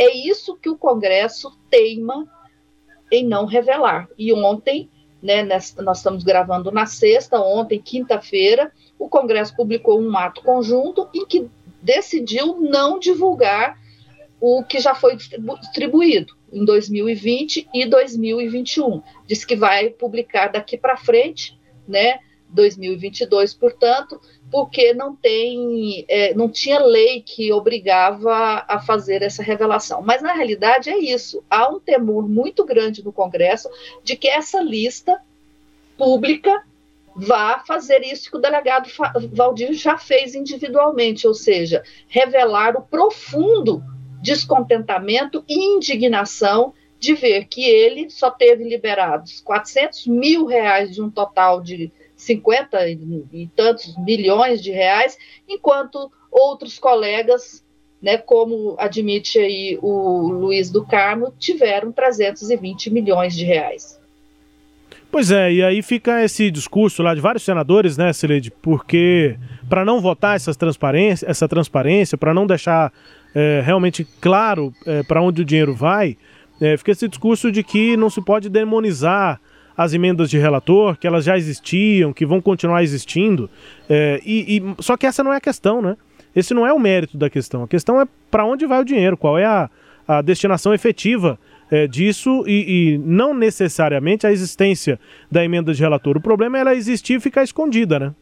É 0.00 0.16
isso 0.16 0.56
que 0.56 0.68
o 0.68 0.76
Congresso 0.76 1.56
teima 1.68 2.28
em 3.10 3.26
não 3.26 3.46
revelar. 3.46 4.08
E 4.16 4.32
ontem, 4.32 4.88
né, 5.24 5.42
nós 5.42 5.96
estamos 5.96 6.22
gravando 6.22 6.70
na 6.70 6.84
sexta, 6.84 7.40
ontem, 7.40 7.80
quinta-feira, 7.80 8.70
o 8.98 9.08
Congresso 9.08 9.56
publicou 9.56 9.98
um 9.98 10.14
ato 10.18 10.42
conjunto 10.42 11.08
em 11.14 11.24
que 11.24 11.48
decidiu 11.80 12.60
não 12.60 12.98
divulgar 12.98 13.80
o 14.38 14.62
que 14.62 14.78
já 14.78 14.94
foi 14.94 15.16
distribuído 15.16 16.36
em 16.52 16.62
2020 16.62 17.70
e 17.72 17.86
2021. 17.86 19.02
Diz 19.26 19.46
que 19.46 19.56
vai 19.56 19.88
publicar 19.88 20.48
daqui 20.48 20.76
para 20.76 20.98
frente, 20.98 21.58
né, 21.88 22.18
2022, 22.50 23.54
portanto, 23.54 24.20
porque 24.54 24.94
não 24.94 25.16
tem, 25.16 26.04
é, 26.06 26.32
não 26.32 26.48
tinha 26.48 26.78
lei 26.78 27.20
que 27.20 27.52
obrigava 27.52 28.64
a 28.68 28.78
fazer 28.78 29.20
essa 29.20 29.42
revelação. 29.42 30.00
Mas 30.00 30.22
na 30.22 30.32
realidade 30.32 30.88
é 30.88 30.96
isso. 30.96 31.42
Há 31.50 31.68
um 31.68 31.80
temor 31.80 32.28
muito 32.28 32.64
grande 32.64 33.04
no 33.04 33.12
Congresso 33.12 33.68
de 34.04 34.14
que 34.14 34.28
essa 34.28 34.62
lista 34.62 35.20
pública 35.98 36.62
vá 37.16 37.64
fazer 37.66 38.04
isso 38.04 38.30
que 38.30 38.36
o 38.36 38.40
delegado 38.40 38.88
Valdir 39.32 39.72
já 39.72 39.98
fez 39.98 40.36
individualmente, 40.36 41.26
ou 41.26 41.34
seja, 41.34 41.82
revelar 42.06 42.76
o 42.76 42.82
profundo 42.82 43.82
descontentamento 44.22 45.44
e 45.48 45.74
indignação 45.74 46.72
de 47.00 47.12
ver 47.12 47.46
que 47.46 47.68
ele 47.68 48.08
só 48.08 48.30
teve 48.30 48.62
liberados 48.62 49.40
400 49.40 50.06
mil 50.06 50.46
reais 50.46 50.94
de 50.94 51.02
um 51.02 51.10
total 51.10 51.60
de 51.60 51.90
50 52.24 52.88
e 52.88 53.48
tantos 53.54 53.96
milhões 53.98 54.62
de 54.62 54.70
reais, 54.70 55.16
enquanto 55.48 56.10
outros 56.30 56.78
colegas, 56.78 57.64
né, 58.02 58.18
como 58.18 58.74
admite 58.78 59.38
aí 59.38 59.78
o 59.80 60.28
Luiz 60.28 60.70
do 60.70 60.84
Carmo, 60.84 61.32
tiveram 61.38 61.92
320 61.92 62.90
milhões 62.90 63.34
de 63.34 63.44
reais. 63.44 64.00
Pois 65.10 65.30
é, 65.30 65.52
e 65.52 65.62
aí 65.62 65.80
fica 65.80 66.24
esse 66.24 66.50
discurso 66.50 67.00
lá 67.00 67.14
de 67.14 67.20
vários 67.20 67.44
senadores, 67.44 67.96
né, 67.96 68.12
Celede, 68.12 68.50
porque 68.50 69.38
para 69.68 69.84
não 69.84 70.00
votar 70.00 70.34
essa 70.34 70.52
transparência, 70.54 71.24
essa 71.30 71.46
transparência, 71.46 72.18
para 72.18 72.34
não 72.34 72.46
deixar 72.46 72.92
é, 73.32 73.62
realmente 73.64 74.04
claro 74.20 74.74
é, 74.84 75.04
para 75.04 75.22
onde 75.22 75.42
o 75.42 75.44
dinheiro 75.44 75.72
vai, 75.72 76.16
é, 76.60 76.76
fica 76.76 76.90
esse 76.90 77.06
discurso 77.08 77.52
de 77.52 77.62
que 77.62 77.96
não 77.96 78.10
se 78.10 78.20
pode 78.20 78.48
demonizar 78.48 79.40
as 79.76 79.92
emendas 79.92 80.30
de 80.30 80.38
relator, 80.38 80.96
que 80.96 81.06
elas 81.06 81.24
já 81.24 81.36
existiam, 81.36 82.12
que 82.12 82.24
vão 82.24 82.40
continuar 82.40 82.82
existindo. 82.82 83.50
É, 83.88 84.20
e, 84.24 84.58
e, 84.58 84.82
só 84.82 84.96
que 84.96 85.06
essa 85.06 85.22
não 85.22 85.32
é 85.32 85.36
a 85.36 85.40
questão, 85.40 85.82
né? 85.82 85.96
Esse 86.34 86.54
não 86.54 86.66
é 86.66 86.72
o 86.72 86.78
mérito 86.78 87.16
da 87.16 87.30
questão. 87.30 87.62
A 87.62 87.68
questão 87.68 88.00
é 88.00 88.06
para 88.30 88.44
onde 88.44 88.66
vai 88.66 88.80
o 88.80 88.84
dinheiro, 88.84 89.16
qual 89.16 89.38
é 89.38 89.44
a, 89.44 89.70
a 90.06 90.22
destinação 90.22 90.74
efetiva 90.74 91.38
é, 91.70 91.86
disso 91.86 92.44
e, 92.46 92.94
e, 92.94 92.98
não 92.98 93.34
necessariamente 93.34 94.26
a 94.26 94.32
existência 94.32 94.98
da 95.30 95.44
emenda 95.44 95.72
de 95.72 95.80
relator. 95.80 96.16
O 96.16 96.20
problema 96.20 96.58
é 96.58 96.60
ela 96.60 96.74
existir 96.74 97.14
e 97.14 97.20
ficar 97.20 97.42
escondida, 97.42 97.98
né? 97.98 98.14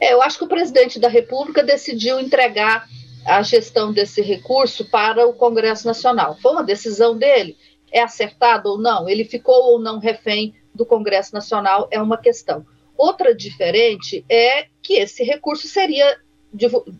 É, 0.00 0.12
eu 0.12 0.22
acho 0.22 0.38
que 0.38 0.44
o 0.44 0.48
presidente 0.48 1.00
da 1.00 1.08
República 1.08 1.62
decidiu 1.62 2.20
entregar 2.20 2.86
a 3.26 3.42
gestão 3.42 3.92
desse 3.92 4.22
recurso 4.22 4.88
para 4.88 5.26
o 5.26 5.32
Congresso 5.32 5.86
Nacional. 5.86 6.36
Foi 6.40 6.52
uma 6.52 6.62
decisão 6.62 7.16
dele 7.16 7.56
é 7.90 8.00
acertado 8.00 8.70
ou 8.70 8.78
não, 8.78 9.08
ele 9.08 9.24
ficou 9.24 9.72
ou 9.72 9.78
não 9.78 9.98
refém 9.98 10.54
do 10.74 10.84
Congresso 10.84 11.34
Nacional, 11.34 11.88
é 11.90 12.00
uma 12.00 12.18
questão. 12.18 12.66
Outra 12.96 13.34
diferente 13.34 14.24
é 14.28 14.66
que 14.82 14.94
esse 14.94 15.22
recurso 15.22 15.68
seria 15.68 16.18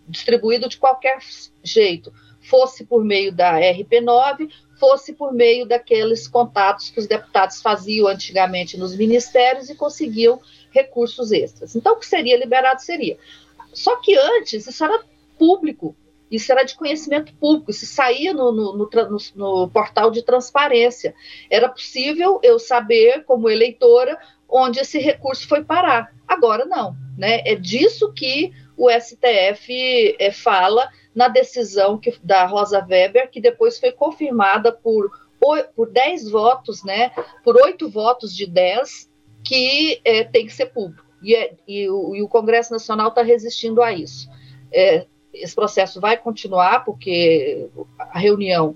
distribuído 0.07 0.69
de 0.69 0.77
qualquer 0.77 1.17
jeito, 1.63 2.13
fosse 2.41 2.85
por 2.85 3.03
meio 3.03 3.33
da 3.33 3.59
RP9, 3.59 4.49
fosse 4.79 5.13
por 5.13 5.33
meio 5.33 5.65
daqueles 5.65 6.27
contatos 6.27 6.89
que 6.89 6.99
os 6.99 7.07
deputados 7.07 7.61
faziam 7.61 8.07
antigamente 8.07 8.77
nos 8.77 8.95
ministérios 8.95 9.69
e 9.69 9.75
conseguiam 9.75 10.39
recursos 10.71 11.31
extras. 11.31 11.75
Então, 11.75 11.93
o 11.93 11.99
que 11.99 12.05
seria 12.05 12.37
liberado 12.37 12.81
seria. 12.81 13.17
Só 13.73 13.95
que 13.97 14.15
antes, 14.15 14.67
isso 14.67 14.83
era 14.83 15.03
público, 15.37 15.95
isso 16.29 16.51
era 16.51 16.63
de 16.63 16.75
conhecimento 16.75 17.33
público, 17.35 17.71
isso 17.71 17.85
saía 17.85 18.33
no, 18.33 18.51
no, 18.51 18.73
no, 18.75 18.89
no, 19.35 19.69
portal 19.69 20.11
de 20.11 20.23
transparência. 20.23 21.15
Era 21.49 21.69
possível 21.69 22.39
eu 22.43 22.59
saber, 22.59 23.23
como 23.23 23.49
eleitora, 23.49 24.17
onde 24.49 24.79
esse 24.79 24.99
recurso 24.99 25.47
foi 25.47 25.63
parar. 25.63 26.13
Agora 26.27 26.65
não. 26.65 26.95
Né? 27.17 27.41
É 27.45 27.55
disso 27.55 28.11
que 28.13 28.51
o 28.75 28.89
STF 28.91 30.15
é, 30.19 30.31
fala 30.31 30.89
na 31.15 31.27
decisão 31.27 31.97
que, 31.97 32.13
da 32.23 32.45
Rosa 32.45 32.85
Weber, 32.87 33.31
que 33.31 33.41
depois 33.41 33.79
foi 33.79 33.91
confirmada 33.91 34.71
por, 34.71 35.09
por 35.75 35.89
10 35.89 36.29
votos, 36.29 36.83
né? 36.83 37.11
por 37.43 37.55
8 37.55 37.89
votos 37.89 38.35
de 38.35 38.45
10, 38.45 39.09
que 39.43 39.99
é, 40.03 40.23
tem 40.23 40.45
que 40.45 40.53
ser 40.53 40.67
público. 40.67 41.07
E, 41.23 41.35
é, 41.35 41.55
e, 41.67 41.89
o, 41.89 42.15
e 42.15 42.21
o 42.21 42.27
Congresso 42.27 42.71
Nacional 42.71 43.07
está 43.07 43.23
resistindo 43.23 43.81
a 43.81 43.91
isso. 43.91 44.29
É, 44.71 45.07
esse 45.41 45.55
processo 45.55 45.99
vai 45.99 46.17
continuar, 46.17 46.83
porque 46.85 47.67
a 47.97 48.19
reunião 48.19 48.75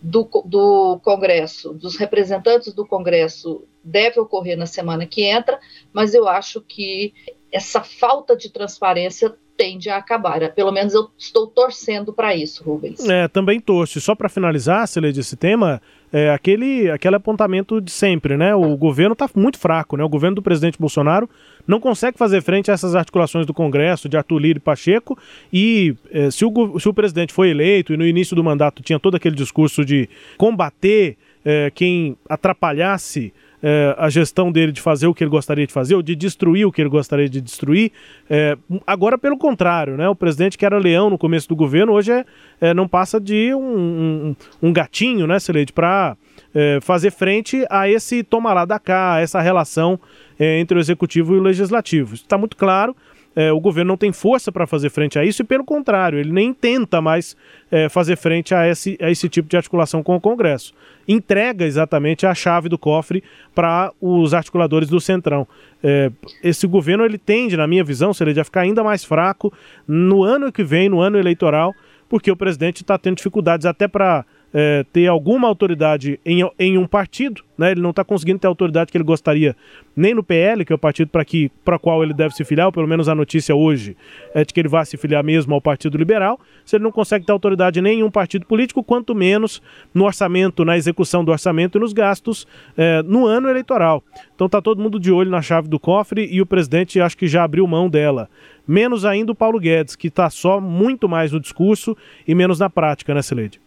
do, 0.00 0.28
do 0.44 1.00
Congresso, 1.02 1.72
dos 1.72 1.96
representantes 1.96 2.72
do 2.72 2.86
Congresso, 2.86 3.64
deve 3.82 4.20
ocorrer 4.20 4.56
na 4.56 4.66
semana 4.66 5.06
que 5.06 5.22
entra, 5.22 5.58
mas 5.92 6.14
eu 6.14 6.28
acho 6.28 6.60
que 6.60 7.14
essa 7.52 7.82
falta 7.82 8.36
de 8.36 8.50
transparência 8.50 9.34
tende 9.56 9.88
a 9.88 9.96
acabar. 9.96 10.52
Pelo 10.52 10.70
menos 10.70 10.92
eu 10.92 11.08
estou 11.16 11.46
torcendo 11.46 12.12
para 12.12 12.34
isso, 12.34 12.62
Rubens. 12.62 13.08
É, 13.08 13.26
também 13.26 13.58
torço. 13.58 14.00
Só 14.00 14.14
para 14.14 14.28
finalizar, 14.28 14.86
Celede, 14.86 15.20
esse 15.20 15.36
tema, 15.36 15.80
é 16.12 16.30
aquele, 16.30 16.90
aquele 16.90 17.16
apontamento 17.16 17.80
de 17.80 17.90
sempre, 17.90 18.36
né? 18.36 18.54
O 18.54 18.76
governo 18.76 19.12
está 19.12 19.28
muito 19.34 19.58
fraco, 19.58 19.96
né? 19.96 20.04
O 20.04 20.08
governo 20.08 20.36
do 20.36 20.42
presidente 20.42 20.78
Bolsonaro 20.78 21.28
não 21.66 21.80
consegue 21.80 22.16
fazer 22.16 22.42
frente 22.42 22.70
a 22.70 22.74
essas 22.74 22.94
articulações 22.94 23.44
do 23.44 23.52
Congresso, 23.52 24.08
de 24.08 24.16
Arthur 24.16 24.38
Lira 24.38 24.58
e 24.58 24.60
Pacheco, 24.60 25.18
e 25.52 25.96
é, 26.10 26.30
se, 26.30 26.44
o, 26.44 26.78
se 26.78 26.88
o 26.88 26.94
presidente 26.94 27.32
foi 27.32 27.50
eleito 27.50 27.92
e 27.92 27.96
no 27.96 28.06
início 28.06 28.36
do 28.36 28.44
mandato 28.44 28.82
tinha 28.82 29.00
todo 29.00 29.16
aquele 29.16 29.34
discurso 29.34 29.84
de 29.84 30.08
combater 30.36 31.16
é, 31.44 31.70
quem 31.74 32.16
atrapalhasse 32.28 33.32
é, 33.62 33.94
a 33.98 34.08
gestão 34.08 34.52
dele 34.52 34.72
de 34.72 34.80
fazer 34.80 35.06
o 35.06 35.14
que 35.14 35.24
ele 35.24 35.30
gostaria 35.30 35.66
de 35.66 35.72
fazer, 35.72 35.94
ou 35.94 36.02
de 36.02 36.14
destruir 36.14 36.66
o 36.66 36.72
que 36.72 36.80
ele 36.80 36.88
gostaria 36.88 37.28
de 37.28 37.40
destruir. 37.40 37.92
É, 38.28 38.56
agora, 38.86 39.16
pelo 39.18 39.36
contrário, 39.36 39.96
né? 39.96 40.08
o 40.08 40.14
presidente 40.14 40.58
que 40.58 40.64
era 40.66 40.78
leão 40.78 41.10
no 41.10 41.18
começo 41.18 41.48
do 41.48 41.56
governo, 41.56 41.92
hoje 41.92 42.12
é, 42.12 42.24
é 42.60 42.74
não 42.74 42.86
passa 42.86 43.20
de 43.20 43.54
um, 43.54 43.60
um, 43.60 44.36
um 44.62 44.72
gatinho, 44.72 45.26
né, 45.26 45.38
Celede, 45.38 45.72
para 45.72 46.16
é, 46.54 46.78
fazer 46.80 47.10
frente 47.10 47.64
a 47.70 47.88
esse 47.88 48.22
toma 48.22 48.52
lá 48.52 48.64
da 48.64 48.78
cá, 48.78 49.18
essa 49.20 49.40
relação 49.40 49.98
é, 50.38 50.58
entre 50.58 50.78
o 50.78 50.80
executivo 50.80 51.34
e 51.34 51.38
o 51.38 51.42
legislativo. 51.42 52.14
Está 52.14 52.38
muito 52.38 52.56
claro 52.56 52.94
é, 53.36 53.52
o 53.52 53.60
governo 53.60 53.90
não 53.90 53.96
tem 53.98 54.12
força 54.12 54.50
para 54.50 54.66
fazer 54.66 54.88
frente 54.88 55.18
a 55.18 55.24
isso 55.24 55.42
e, 55.42 55.44
pelo 55.44 55.62
contrário, 55.62 56.18
ele 56.18 56.32
nem 56.32 56.54
tenta 56.54 57.02
mais 57.02 57.36
é, 57.70 57.86
fazer 57.86 58.16
frente 58.16 58.54
a 58.54 58.66
esse, 58.66 58.96
a 58.98 59.10
esse 59.10 59.28
tipo 59.28 59.46
de 59.46 59.58
articulação 59.58 60.02
com 60.02 60.16
o 60.16 60.20
Congresso. 60.20 60.72
Entrega 61.06 61.66
exatamente 61.66 62.26
a 62.26 62.34
chave 62.34 62.70
do 62.70 62.78
cofre 62.78 63.22
para 63.54 63.92
os 64.00 64.32
articuladores 64.32 64.88
do 64.88 64.98
Centrão. 64.98 65.46
É, 65.84 66.10
esse 66.42 66.66
governo 66.66 67.04
ele 67.04 67.18
tende, 67.18 67.58
na 67.58 67.66
minha 67.66 67.84
visão, 67.84 68.14
seria 68.14 68.40
a 68.40 68.44
ficar 68.44 68.62
ainda 68.62 68.82
mais 68.82 69.04
fraco 69.04 69.52
no 69.86 70.24
ano 70.24 70.50
que 70.50 70.64
vem, 70.64 70.88
no 70.88 71.00
ano 71.00 71.18
eleitoral, 71.18 71.74
porque 72.08 72.30
o 72.30 72.36
presidente 72.36 72.82
está 72.82 72.96
tendo 72.96 73.16
dificuldades 73.16 73.66
até 73.66 73.86
para 73.86 74.24
é, 74.52 74.84
ter 74.92 75.06
alguma 75.06 75.48
autoridade 75.48 76.20
em, 76.24 76.40
em 76.58 76.78
um 76.78 76.86
partido, 76.86 77.42
né? 77.58 77.72
Ele 77.72 77.80
não 77.80 77.90
está 77.90 78.04
conseguindo 78.04 78.38
ter 78.38 78.46
a 78.46 78.50
autoridade 78.50 78.90
que 78.90 78.96
ele 78.96 79.04
gostaria 79.04 79.56
nem 79.94 80.14
no 80.14 80.22
PL, 80.22 80.64
que 80.64 80.72
é 80.72 80.76
o 80.76 80.78
partido 80.78 81.08
para 81.08 81.24
que 81.24 81.50
para 81.64 81.78
qual 81.78 82.02
ele 82.02 82.14
deve 82.14 82.34
se 82.34 82.44
filiar, 82.44 82.66
ou 82.66 82.72
pelo 82.72 82.86
menos 82.86 83.08
a 83.08 83.14
notícia 83.14 83.54
hoje 83.54 83.96
é 84.34 84.44
de 84.44 84.52
que 84.52 84.60
ele 84.60 84.68
vai 84.68 84.84
se 84.84 84.96
filiar 84.96 85.24
mesmo 85.24 85.54
ao 85.54 85.60
Partido 85.60 85.96
Liberal. 85.98 86.38
Se 86.64 86.76
ele 86.76 86.84
não 86.84 86.92
consegue 86.92 87.24
ter 87.24 87.32
autoridade 87.32 87.80
nem 87.80 88.00
em 88.00 88.02
um 88.02 88.10
partido 88.10 88.46
político, 88.46 88.82
quanto 88.82 89.14
menos 89.14 89.62
no 89.92 90.04
orçamento, 90.04 90.64
na 90.64 90.76
execução 90.76 91.24
do 91.24 91.32
orçamento 91.32 91.78
e 91.78 91.80
nos 91.80 91.92
gastos 91.92 92.46
é, 92.76 93.02
no 93.02 93.26
ano 93.26 93.48
eleitoral. 93.48 94.02
Então 94.34 94.46
está 94.46 94.60
todo 94.60 94.82
mundo 94.82 95.00
de 95.00 95.10
olho 95.10 95.30
na 95.30 95.42
chave 95.42 95.68
do 95.68 95.78
cofre 95.78 96.28
e 96.30 96.40
o 96.40 96.46
presidente 96.46 97.00
acho 97.00 97.16
que 97.16 97.26
já 97.26 97.44
abriu 97.44 97.66
mão 97.66 97.88
dela. 97.88 98.28
Menos 98.66 99.04
ainda 99.04 99.32
o 99.32 99.34
Paulo 99.34 99.60
Guedes, 99.60 99.94
que 99.94 100.08
está 100.08 100.28
só 100.28 100.60
muito 100.60 101.08
mais 101.08 101.30
no 101.30 101.40
discurso 101.40 101.96
e 102.26 102.34
menos 102.34 102.58
na 102.58 102.68
prática, 102.68 103.14
né, 103.14 103.22
Celede? 103.22 103.65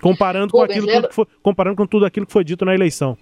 Comparando 0.00 0.52
com, 0.52 0.62
aquilo 0.62 0.86
lembra... 0.86 1.12
foi, 1.12 1.26
comparando 1.42 1.76
com 1.76 1.86
tudo 1.86 2.04
aquilo 2.04 2.26
que 2.26 2.32
foi 2.32 2.44
dito 2.44 2.64
na 2.64 2.74
eleição. 2.74 3.16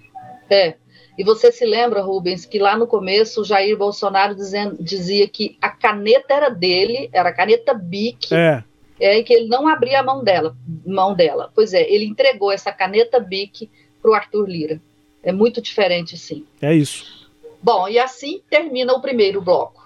É. 0.51 0.75
E 1.17 1.23
você 1.23 1.53
se 1.53 1.65
lembra, 1.65 2.03
Rubens, 2.03 2.45
que 2.45 2.59
lá 2.59 2.77
no 2.77 2.87
começo 2.87 3.41
o 3.41 3.45
Jair 3.45 3.77
Bolsonaro 3.77 4.35
dizendo, 4.35 4.77
dizia 4.81 5.29
que 5.29 5.57
a 5.63 5.71
caneta 5.71 6.35
era 6.35 6.49
dele, 6.49 7.09
era 7.13 7.29
a 7.29 7.33
caneta 7.33 7.73
BIC. 7.73 8.35
É. 8.35 8.65
É, 8.99 9.19
e 9.19 9.25
que 9.25 9.33
ele 9.33 9.49
não 9.49 9.67
abria 9.67 10.01
a 10.01 10.03
mão 10.03 10.23
dela, 10.23 10.57
mão 10.87 11.15
dela. 11.15 11.51
Pois 11.55 11.75
é, 11.75 11.83
ele 11.91 12.05
entregou 12.05 12.53
essa 12.53 12.73
caneta 12.73 13.19
BIC 13.19 13.69
para 14.01 14.11
o 14.11 14.15
Arthur 14.15 14.49
Lira. 14.49 14.81
É 15.23 15.33
muito 15.33 15.61
diferente, 15.61 16.17
sim. 16.17 16.45
É 16.61 16.73
isso. 16.75 17.29
Bom, 17.63 17.89
e 17.89 17.99
assim 17.99 18.43
termina 18.49 18.93
o 18.93 19.01
primeiro 19.01 19.41
bloco. 19.41 19.84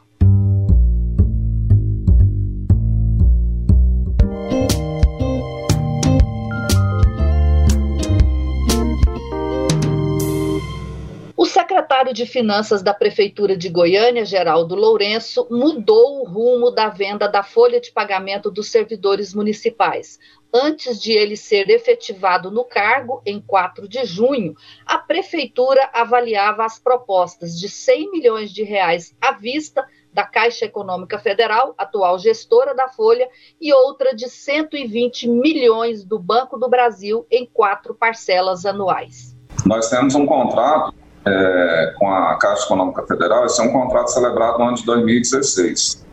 Secretário 11.59 12.15
de 12.15 12.25
Finanças 12.25 12.85
da 12.85 12.95
Prefeitura 12.95 13.57
de 13.57 13.69
Goiânia, 13.69 14.25
Geraldo 14.25 14.77
Lourenço, 14.77 15.45
mudou 15.51 16.21
o 16.21 16.25
rumo 16.25 16.71
da 16.71 16.89
venda 16.89 17.27
da 17.27 17.43
folha 17.43 17.81
de 17.81 17.91
pagamento 17.91 18.49
dos 18.49 18.71
servidores 18.71 19.35
municipais. 19.35 20.21
Antes 20.55 21.03
de 21.03 21.11
ele 21.11 21.37
ser 21.37 21.69
efetivado 21.69 22.49
no 22.49 22.65
cargo, 22.65 23.21
em 23.27 23.41
4 23.41 23.89
de 23.89 24.05
junho, 24.05 24.55
a 24.87 24.99
prefeitura 24.99 25.91
avaliava 25.93 26.65
as 26.65 26.79
propostas 26.79 27.59
de 27.59 27.69
100 27.69 28.13
milhões 28.13 28.53
de 28.53 28.63
reais 28.63 29.13
à 29.21 29.33
vista 29.33 29.85
da 30.13 30.23
Caixa 30.25 30.65
Econômica 30.65 31.19
Federal, 31.19 31.75
atual 31.77 32.21
gestora 32.21 32.73
da 32.73 32.87
Folha, 32.87 33.29
e 33.61 33.75
outra 33.75 34.15
de 34.15 34.29
120 34.29 35.29
milhões 35.29 36.05
do 36.05 36.21
Banco 36.21 36.57
do 36.57 36.69
Brasil 36.69 37.27
em 37.29 37.45
quatro 37.45 37.97
parcelas 37.97 38.65
anuais. 38.65 39.37
Nós 39.67 39.91
temos 39.91 40.15
um 40.15 40.25
contrato 40.25 40.95
é, 41.29 41.95
com 41.99 42.11
a 42.13 42.37
Caixa 42.37 42.65
Econômica 42.65 43.07
Federal, 43.07 43.45
esse 43.45 43.61
é 43.61 43.65
um 43.65 43.73
contrato 43.73 44.09
celebrado 44.09 44.59
no 44.59 44.65
ano 44.65 44.77
de 44.77 44.85
2016. 44.85 46.05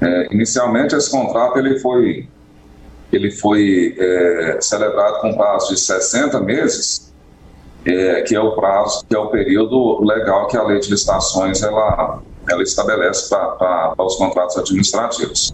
É, 0.00 0.28
inicialmente, 0.32 0.94
esse 0.94 1.10
contrato 1.10 1.58
ele 1.58 1.78
foi, 1.78 2.28
ele 3.12 3.30
foi 3.30 3.94
é, 3.98 4.58
celebrado 4.60 5.20
com 5.20 5.34
prazo 5.36 5.74
de 5.74 5.80
60 5.80 6.40
meses, 6.40 7.12
que 8.26 8.34
é 8.34 8.40
o 8.40 8.52
prazo, 8.52 9.04
que 9.06 9.14
é 9.14 9.18
o 9.18 9.28
período 9.28 10.02
legal 10.02 10.46
que 10.46 10.56
a 10.56 10.62
lei 10.62 10.80
de 10.80 10.90
licitações 10.90 11.62
ela, 11.62 12.18
ela 12.48 12.62
estabelece 12.62 13.28
para 13.28 13.94
os 13.98 14.16
contratos 14.16 14.56
administrativos. 14.56 15.52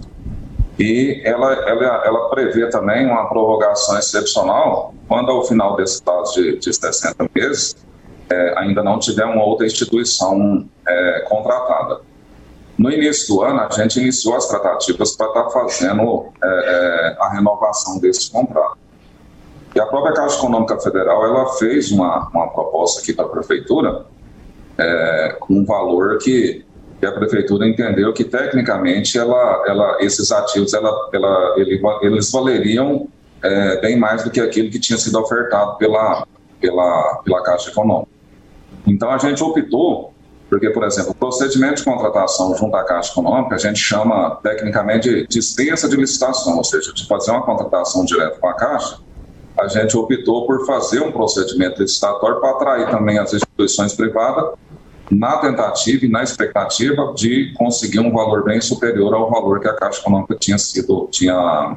E 0.79 1.20
ela, 1.25 1.53
ela, 1.68 2.03
ela 2.07 2.31
prevê 2.31 2.68
também 2.70 3.05
uma 3.05 3.29
prorrogação 3.29 3.99
excepcional 3.99 4.94
quando, 5.09 5.31
ao 5.31 5.44
final 5.44 5.75
desse 5.77 6.01
prazo 6.03 6.35
de, 6.35 6.59
de 6.59 6.73
60 6.73 7.29
meses, 7.35 7.77
é, 8.31 8.55
ainda 8.59 8.83
não 8.83 8.99
tiver 8.99 9.25
uma 9.25 9.45
outra 9.45 9.66
instituição 9.66 10.69
é, 10.87 11.21
contratada. 11.29 12.01
No 12.79 12.90
início 12.90 13.35
do 13.35 13.43
ano, 13.43 13.61
a 13.61 13.71
gente 13.71 14.01
iniciou 14.01 14.37
as 14.37 14.49
tratativas 14.49 15.14
para 15.16 15.27
estar 15.27 15.43
tá 15.43 15.51
fazendo 15.51 16.29
é, 16.43 16.47
é, 16.47 17.16
a 17.21 17.29
renovação 17.35 17.99
desse 17.99 18.31
contrato. 18.31 18.79
E 19.75 19.81
a 19.81 19.87
própria 19.87 20.14
Caixa 20.14 20.38
Econômica 20.38 20.79
Federal 20.81 21.25
ela 21.27 21.47
fez 21.55 21.93
uma, 21.93 22.29
uma 22.33 22.49
proposta 22.49 23.03
aqui 23.03 23.12
para 23.12 23.27
a 23.27 23.29
Prefeitura 23.29 24.07
é, 24.79 25.37
com 25.40 25.55
um 25.55 25.64
valor 25.64 26.19
que, 26.19 26.64
que, 26.99 27.07
a 27.07 27.12
Prefeitura 27.12 27.69
entendeu 27.69 28.12
que, 28.12 28.25
tecnicamente, 28.25 29.19
ela, 29.19 29.62
ela, 29.66 29.97
esses 30.01 30.33
ativos 30.33 30.73
ela, 30.73 30.90
ela, 31.12 31.55
ele, 31.57 31.81
eles 32.03 32.33
valeriam 32.33 33.07
é, 33.43 33.81
bem 33.81 33.97
mais 33.97 34.25
do 34.25 34.31
que 34.31 34.40
aquilo 34.40 34.71
que 34.71 34.81
tinha 34.81 34.99
sido 34.99 35.21
ofertado 35.21 35.77
pela, 35.77 36.27
pela, 36.61 37.21
pela 37.25 37.43
Caixa 37.43 37.71
Econômica. 37.71 38.19
Então, 38.90 39.11
a 39.11 39.18
gente 39.18 39.42
optou, 39.42 40.12
porque, 40.48 40.68
por 40.70 40.83
exemplo, 40.83 41.12
o 41.12 41.14
procedimento 41.14 41.76
de 41.76 41.85
contratação 41.85 42.57
junto 42.57 42.74
à 42.74 42.85
Caixa 42.85 43.12
Econômica, 43.12 43.55
a 43.55 43.59
gente 43.59 43.79
chama 43.79 44.38
tecnicamente 44.42 45.09
de 45.09 45.26
dispensa 45.29 45.88
de 45.88 45.96
licitação, 45.96 46.57
ou 46.57 46.64
seja, 46.64 46.92
de 46.92 47.07
fazer 47.07 47.31
uma 47.31 47.42
contratação 47.42 48.05
direta 48.05 48.37
com 48.38 48.48
a 48.48 48.55
Caixa, 48.55 48.98
a 49.59 49.68
gente 49.68 49.96
optou 49.96 50.46
por 50.46 50.66
fazer 50.66 51.00
um 51.00 51.12
procedimento 51.12 51.81
licitatório 51.81 52.40
para 52.40 52.50
atrair 52.50 52.90
também 52.90 53.18
as 53.18 53.33
instituições 53.33 53.94
privadas 53.94 54.55
na 55.11 55.37
tentativa 55.38 56.07
e 56.07 56.09
na 56.09 56.22
expectativa 56.22 57.12
de 57.14 57.53
conseguir 57.55 58.00
um 58.00 58.12
valor 58.12 58.44
bem 58.44 58.61
superior 58.61 59.12
ao 59.12 59.31
valor 59.31 59.61
que 59.61 59.68
a 59.68 59.74
Caixa 59.74 60.00
Econômica 60.00 60.35
tinha 60.37 60.57
sido 60.57 61.09
tinha, 61.11 61.76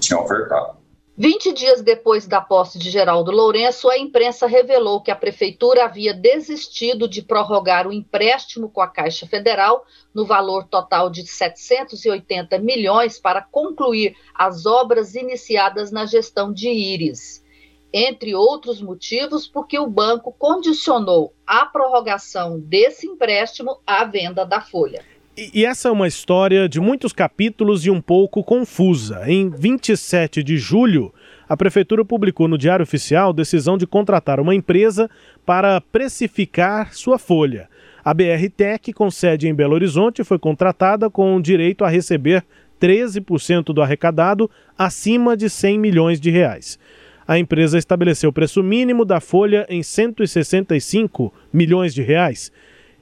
tinha 0.00 0.18
ofertado. 0.18 0.81
20 1.14 1.52
dias 1.52 1.82
depois 1.82 2.26
da 2.26 2.40
posse 2.40 2.78
de 2.78 2.88
Geraldo 2.88 3.30
Lourenço, 3.30 3.90
a 3.90 3.98
imprensa 3.98 4.46
revelou 4.46 5.02
que 5.02 5.10
a 5.10 5.16
prefeitura 5.16 5.84
havia 5.84 6.14
desistido 6.14 7.06
de 7.06 7.20
prorrogar 7.20 7.86
o 7.86 7.92
empréstimo 7.92 8.70
com 8.70 8.80
a 8.80 8.88
Caixa 8.88 9.26
Federal 9.26 9.84
no 10.14 10.24
valor 10.24 10.66
total 10.66 11.10
de 11.10 11.26
780 11.26 12.58
milhões 12.60 13.20
para 13.20 13.42
concluir 13.42 14.16
as 14.34 14.64
obras 14.64 15.14
iniciadas 15.14 15.92
na 15.92 16.06
gestão 16.06 16.50
de 16.50 16.70
Íris. 16.70 17.44
Entre 17.92 18.34
outros 18.34 18.80
motivos, 18.80 19.46
porque 19.46 19.78
o 19.78 19.86
banco 19.86 20.32
condicionou 20.32 21.34
a 21.46 21.66
prorrogação 21.66 22.58
desse 22.58 23.06
empréstimo 23.06 23.82
à 23.86 24.02
venda 24.04 24.46
da 24.46 24.62
folha. 24.62 25.04
E 25.34 25.64
essa 25.64 25.88
é 25.88 25.90
uma 25.90 26.06
história 26.06 26.68
de 26.68 26.78
muitos 26.78 27.10
capítulos 27.10 27.86
e 27.86 27.90
um 27.90 28.02
pouco 28.02 28.44
confusa. 28.44 29.22
Em 29.26 29.48
27 29.48 30.42
de 30.42 30.58
julho, 30.58 31.10
a 31.48 31.56
Prefeitura 31.56 32.04
publicou 32.04 32.46
no 32.46 32.58
Diário 32.58 32.82
Oficial 32.82 33.32
decisão 33.32 33.78
de 33.78 33.86
contratar 33.86 34.38
uma 34.38 34.54
empresa 34.54 35.08
para 35.46 35.80
precificar 35.80 36.92
sua 36.92 37.18
folha. 37.18 37.66
A 38.04 38.12
BR 38.12 38.46
Tech, 38.54 38.92
com 38.92 39.10
sede 39.10 39.48
em 39.48 39.54
Belo 39.54 39.72
Horizonte, 39.72 40.22
foi 40.22 40.38
contratada 40.38 41.08
com 41.08 41.40
direito 41.40 41.82
a 41.82 41.88
receber 41.88 42.44
13% 42.78 43.72
do 43.72 43.80
arrecadado 43.80 44.50
acima 44.76 45.34
de 45.34 45.48
100 45.48 45.78
milhões 45.78 46.20
de 46.20 46.30
reais. 46.30 46.78
A 47.26 47.38
empresa 47.38 47.78
estabeleceu 47.78 48.28
o 48.28 48.34
preço 48.34 48.62
mínimo 48.62 49.02
da 49.02 49.18
folha 49.18 49.64
em 49.70 49.82
165 49.82 51.32
milhões 51.50 51.94
de 51.94 52.02
reais 52.02 52.52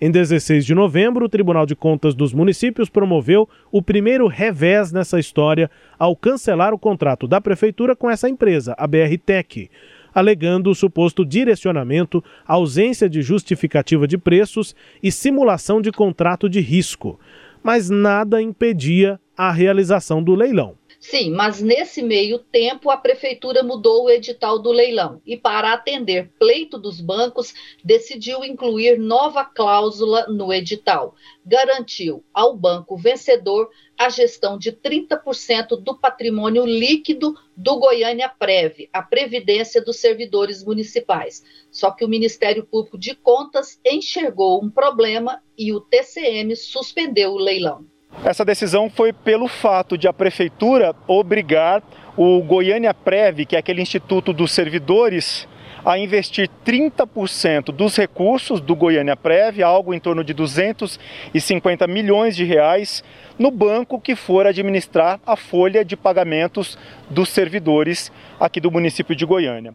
Em 0.02 0.10
16 0.10 0.64
de 0.64 0.74
novembro, 0.74 1.26
o 1.26 1.28
Tribunal 1.28 1.66
de 1.66 1.76
Contas 1.76 2.14
dos 2.14 2.32
Municípios 2.32 2.88
promoveu 2.88 3.46
o 3.70 3.82
primeiro 3.82 4.26
revés 4.28 4.90
nessa 4.90 5.20
história 5.20 5.70
ao 5.98 6.16
cancelar 6.16 6.72
o 6.72 6.78
contrato 6.78 7.28
da 7.28 7.38
Prefeitura 7.38 7.94
com 7.94 8.10
essa 8.10 8.26
empresa, 8.26 8.74
a 8.78 8.86
BR 8.86 9.18
Tech 9.24 9.70
alegando 10.12 10.70
o 10.70 10.74
suposto 10.74 11.24
direcionamento, 11.24 12.24
ausência 12.44 13.08
de 13.08 13.22
justificativa 13.22 14.08
de 14.08 14.18
preços 14.18 14.74
e 15.00 15.12
simulação 15.12 15.80
de 15.80 15.92
contrato 15.92 16.48
de 16.48 16.60
risco. 16.60 17.20
Mas 17.62 17.88
nada 17.88 18.42
impedia 18.42 19.20
a 19.36 19.52
realização 19.52 20.20
do 20.20 20.34
leilão. 20.34 20.79
Sim, 21.00 21.30
mas 21.30 21.62
nesse 21.62 22.02
meio 22.02 22.38
tempo 22.38 22.90
a 22.90 22.96
prefeitura 22.96 23.62
mudou 23.62 24.04
o 24.04 24.10
edital 24.10 24.58
do 24.58 24.70
leilão 24.70 25.22
e, 25.24 25.34
para 25.34 25.72
atender 25.72 26.30
pleito 26.38 26.76
dos 26.76 27.00
bancos, 27.00 27.54
decidiu 27.82 28.44
incluir 28.44 28.98
nova 28.98 29.42
cláusula 29.42 30.26
no 30.26 30.52
edital. 30.52 31.14
Garantiu 31.44 32.22
ao 32.34 32.54
banco 32.54 32.98
vencedor 32.98 33.70
a 33.98 34.10
gestão 34.10 34.58
de 34.58 34.72
30% 34.72 35.68
do 35.80 35.96
patrimônio 35.98 36.66
líquido 36.66 37.34
do 37.56 37.78
Goiânia 37.78 38.28
Prev, 38.28 38.86
a 38.92 39.00
previdência 39.00 39.82
dos 39.82 39.96
servidores 39.96 40.62
municipais. 40.62 41.42
Só 41.70 41.90
que 41.92 42.04
o 42.04 42.08
Ministério 42.08 42.66
Público 42.66 42.98
de 42.98 43.14
Contas 43.14 43.80
enxergou 43.86 44.62
um 44.62 44.68
problema 44.68 45.42
e 45.56 45.72
o 45.72 45.80
TCM 45.80 46.54
suspendeu 46.54 47.32
o 47.32 47.38
leilão. 47.38 47.86
Essa 48.24 48.44
decisão 48.44 48.90
foi 48.90 49.12
pelo 49.12 49.48
fato 49.48 49.96
de 49.96 50.06
a 50.06 50.12
prefeitura 50.12 50.94
obrigar 51.06 51.82
o 52.16 52.42
Goiânia 52.42 52.92
Prev, 52.92 53.46
que 53.46 53.56
é 53.56 53.58
aquele 53.58 53.80
instituto 53.80 54.32
dos 54.32 54.52
servidores, 54.52 55.48
a 55.84 55.98
investir 55.98 56.50
30% 56.64 57.72
dos 57.72 57.96
recursos 57.96 58.60
do 58.60 58.76
Goiânia 58.76 59.16
Prev, 59.16 59.62
algo 59.62 59.94
em 59.94 60.00
torno 60.00 60.22
de 60.22 60.34
250 60.34 61.86
milhões 61.86 62.36
de 62.36 62.44
reais, 62.44 63.02
no 63.38 63.50
banco 63.50 64.00
que 64.00 64.14
for 64.14 64.46
administrar 64.46 65.18
a 65.24 65.36
folha 65.36 65.84
de 65.84 65.96
pagamentos 65.96 66.76
dos 67.08 67.30
servidores 67.30 68.12
aqui 68.38 68.60
do 68.60 68.70
município 68.70 69.16
de 69.16 69.24
Goiânia. 69.24 69.74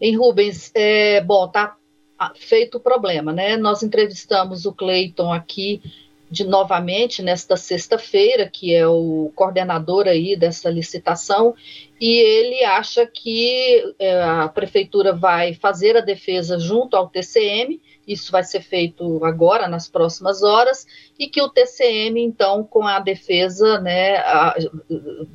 Em 0.00 0.16
Rubens, 0.16 0.70
é, 0.74 1.20
bom, 1.20 1.48
tá 1.48 1.76
feito 2.36 2.78
o 2.78 2.80
problema, 2.80 3.32
né? 3.32 3.56
Nós 3.56 3.82
entrevistamos 3.82 4.64
o 4.64 4.72
Cleiton 4.72 5.32
aqui 5.32 5.82
de 6.30 6.44
novamente 6.44 7.22
nesta 7.22 7.56
sexta-feira, 7.56 8.48
que 8.48 8.72
é 8.72 8.86
o 8.86 9.32
coordenador 9.34 10.06
aí 10.06 10.36
dessa 10.36 10.70
licitação, 10.70 11.54
e 12.00 12.18
ele 12.18 12.64
acha 12.64 13.04
que 13.04 13.94
é, 13.98 14.22
a 14.22 14.48
prefeitura 14.48 15.12
vai 15.12 15.54
fazer 15.54 15.96
a 15.96 16.00
defesa 16.00 16.58
junto 16.58 16.96
ao 16.96 17.08
TCM, 17.08 17.80
isso 18.06 18.30
vai 18.30 18.44
ser 18.44 18.60
feito 18.60 19.24
agora, 19.24 19.66
nas 19.66 19.88
próximas 19.88 20.42
horas, 20.42 20.86
e 21.18 21.28
que 21.28 21.42
o 21.42 21.48
TCM, 21.48 22.22
então, 22.22 22.62
com 22.62 22.86
a 22.86 23.00
defesa, 23.00 23.80
né, 23.80 24.16
a, 24.18 24.54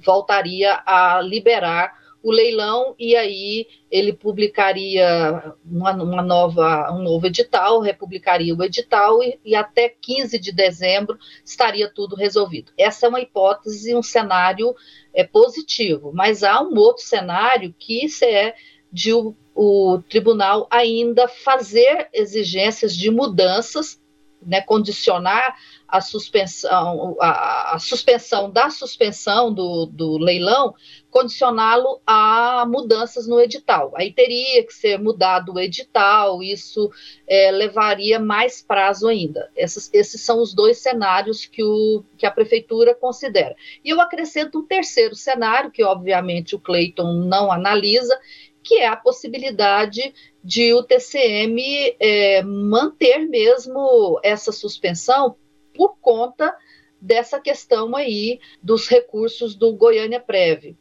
voltaria 0.04 0.82
a 0.86 1.22
liberar 1.22 2.05
o 2.26 2.32
leilão 2.32 2.96
e 2.98 3.16
aí 3.16 3.68
ele 3.92 4.12
publicaria 4.12 5.54
uma, 5.64 5.92
uma, 5.92 6.24
nova, 6.24 6.92
um 6.92 7.04
novo 7.04 7.28
edital, 7.28 7.82
republicaria 7.82 8.56
o 8.56 8.64
edital 8.64 9.22
e, 9.22 9.40
e, 9.46 9.54
até 9.54 9.90
15 9.90 10.40
de 10.40 10.52
dezembro 10.52 11.20
estaria 11.46 11.88
tudo 11.88 12.16
resolvido. 12.16 12.72
Essa 12.76 13.06
é 13.06 13.10
uma 13.10 13.22
hipótese, 13.22 13.94
um 13.94 14.02
cenário 14.02 14.74
é, 15.14 15.24
positivo, 15.24 16.12
mas 16.16 16.42
há 16.42 16.64
um 16.64 16.76
outro 16.80 17.04
cenário 17.04 17.76
que 17.78 18.08
é 18.24 18.56
de 18.92 19.14
o, 19.14 19.36
o 19.54 20.02
tribunal 20.10 20.68
ainda 20.72 21.28
fazer 21.28 22.10
exigências 22.12 22.96
de 22.98 23.12
mudanças, 23.12 24.02
né, 24.46 24.62
condicionar 24.62 25.56
a 25.88 26.02
suspensão, 26.02 27.16
a, 27.20 27.76
a 27.76 27.80
suspensão 27.80 28.50
da 28.50 28.70
suspensão 28.70 29.54
do, 29.54 29.86
do 29.86 30.18
leilão, 30.18 30.74
condicioná-lo 31.10 32.02
a 32.06 32.66
mudanças 32.68 33.28
no 33.28 33.40
edital. 33.40 33.94
Aí 33.96 34.12
teria 34.12 34.66
que 34.66 34.74
ser 34.74 35.00
mudado 35.00 35.54
o 35.54 35.60
edital, 35.60 36.44
isso 36.44 36.92
é, 37.28 37.52
levaria 37.52 38.20
mais 38.20 38.62
prazo 38.62 39.08
ainda. 39.08 39.50
Esses, 39.56 39.90
esses 39.94 40.22
são 40.22 40.42
os 40.42 40.54
dois 40.54 40.80
cenários 40.80 41.46
que, 41.46 41.64
o, 41.64 42.04
que 42.18 42.26
a 42.26 42.32
prefeitura 42.32 42.94
considera. 42.94 43.56
E 43.84 43.90
eu 43.90 44.02
acrescento 44.02 44.60
um 44.60 44.68
terceiro 44.68 45.16
cenário, 45.16 45.72
que 45.72 45.84
obviamente 45.84 46.56
o 46.56 46.60
Cleiton 46.60 47.14
não 47.14 47.52
analisa, 47.52 48.20
que 48.66 48.80
é 48.80 48.88
a 48.88 48.98
possibilidade 48.98 50.14
de 50.46 50.76
o 50.76 50.84
TCM 50.84 51.96
é, 52.00 52.44
manter 52.44 53.28
mesmo 53.28 54.20
essa 54.22 54.52
suspensão 54.52 55.36
por 55.74 55.98
conta 56.00 56.56
dessa 57.02 57.40
questão 57.40 57.96
aí 57.96 58.40
dos 58.62 58.88
recursos 58.88 59.56
do 59.56 59.74
Goiânia 59.74 60.20
Prev. 60.20 60.62
Quer 60.62 60.76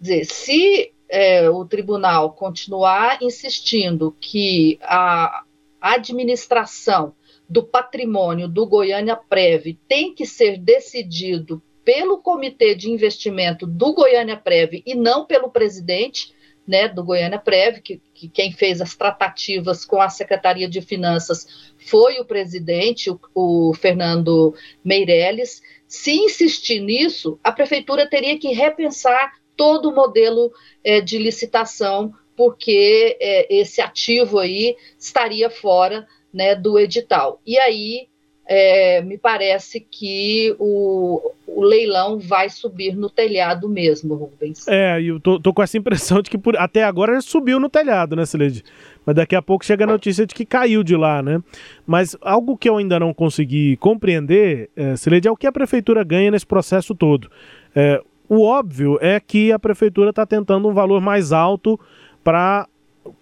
dizer, 0.00 0.24
se 0.24 0.92
é, 1.08 1.50
o 1.50 1.64
tribunal 1.64 2.32
continuar 2.32 3.20
insistindo 3.20 4.16
que 4.20 4.78
a 4.82 5.42
administração 5.80 7.12
do 7.48 7.64
patrimônio 7.64 8.46
do 8.46 8.66
Goiânia 8.66 9.16
Prev 9.16 9.76
tem 9.88 10.14
que 10.14 10.24
ser 10.24 10.58
decidido 10.58 11.60
pelo 11.84 12.18
comitê 12.18 12.76
de 12.76 12.88
investimento 12.88 13.66
do 13.66 13.92
Goiânia 13.94 14.36
Prev 14.36 14.80
e 14.86 14.94
não 14.94 15.26
pelo 15.26 15.50
presidente, 15.50 16.32
né, 16.68 16.86
do 16.86 17.02
Goiânia 17.02 17.38
Prev, 17.38 17.80
que, 17.80 18.00
que, 18.12 18.28
quem 18.28 18.52
fez 18.52 18.82
as 18.82 18.94
tratativas 18.94 19.86
com 19.86 20.02
a 20.02 20.10
Secretaria 20.10 20.68
de 20.68 20.82
Finanças 20.82 21.72
foi 21.78 22.20
o 22.20 22.26
presidente, 22.26 23.10
o, 23.10 23.18
o 23.34 23.72
Fernando 23.72 24.54
Meirelles. 24.84 25.62
Se 25.86 26.12
insistir 26.12 26.80
nisso, 26.80 27.40
a 27.42 27.50
prefeitura 27.50 28.06
teria 28.06 28.38
que 28.38 28.52
repensar 28.52 29.32
todo 29.56 29.88
o 29.88 29.94
modelo 29.94 30.52
é, 30.84 31.00
de 31.00 31.16
licitação, 31.18 32.12
porque 32.36 33.16
é, 33.18 33.52
esse 33.52 33.80
ativo 33.80 34.38
aí 34.38 34.76
estaria 34.98 35.48
fora 35.48 36.06
né, 36.32 36.54
do 36.54 36.78
edital. 36.78 37.40
E 37.46 37.58
aí 37.58 38.08
é, 38.50 39.02
me 39.02 39.18
parece 39.18 39.78
que 39.78 40.56
o, 40.58 41.32
o 41.46 41.62
leilão 41.62 42.18
vai 42.18 42.48
subir 42.48 42.96
no 42.96 43.10
telhado 43.10 43.68
mesmo, 43.68 44.14
Rubens. 44.14 44.66
É, 44.66 45.02
eu 45.02 45.20
tô, 45.20 45.38
tô 45.38 45.52
com 45.52 45.62
essa 45.62 45.76
impressão 45.76 46.22
de 46.22 46.30
que 46.30 46.38
por, 46.38 46.56
até 46.56 46.82
agora 46.82 47.20
subiu 47.20 47.60
no 47.60 47.68
telhado, 47.68 48.16
né, 48.16 48.24
Celede? 48.24 48.64
Mas 49.04 49.16
daqui 49.16 49.36
a 49.36 49.42
pouco 49.42 49.66
chega 49.66 49.84
a 49.84 49.86
notícia 49.86 50.24
de 50.24 50.34
que 50.34 50.46
caiu 50.46 50.82
de 50.82 50.96
lá, 50.96 51.22
né? 51.22 51.42
Mas 51.86 52.16
algo 52.22 52.56
que 52.56 52.70
eu 52.70 52.78
ainda 52.78 52.98
não 52.98 53.12
consegui 53.12 53.76
compreender, 53.76 54.70
é, 54.74 54.96
Celede, 54.96 55.28
é 55.28 55.30
o 55.30 55.36
que 55.36 55.46
a 55.46 55.52
prefeitura 55.52 56.02
ganha 56.02 56.30
nesse 56.30 56.46
processo 56.46 56.94
todo. 56.94 57.30
É, 57.76 58.00
o 58.30 58.42
óbvio 58.42 58.98
é 59.02 59.20
que 59.20 59.52
a 59.52 59.58
prefeitura 59.58 60.08
está 60.08 60.24
tentando 60.24 60.66
um 60.66 60.72
valor 60.72 61.02
mais 61.02 61.32
alto 61.32 61.78
para 62.24 62.66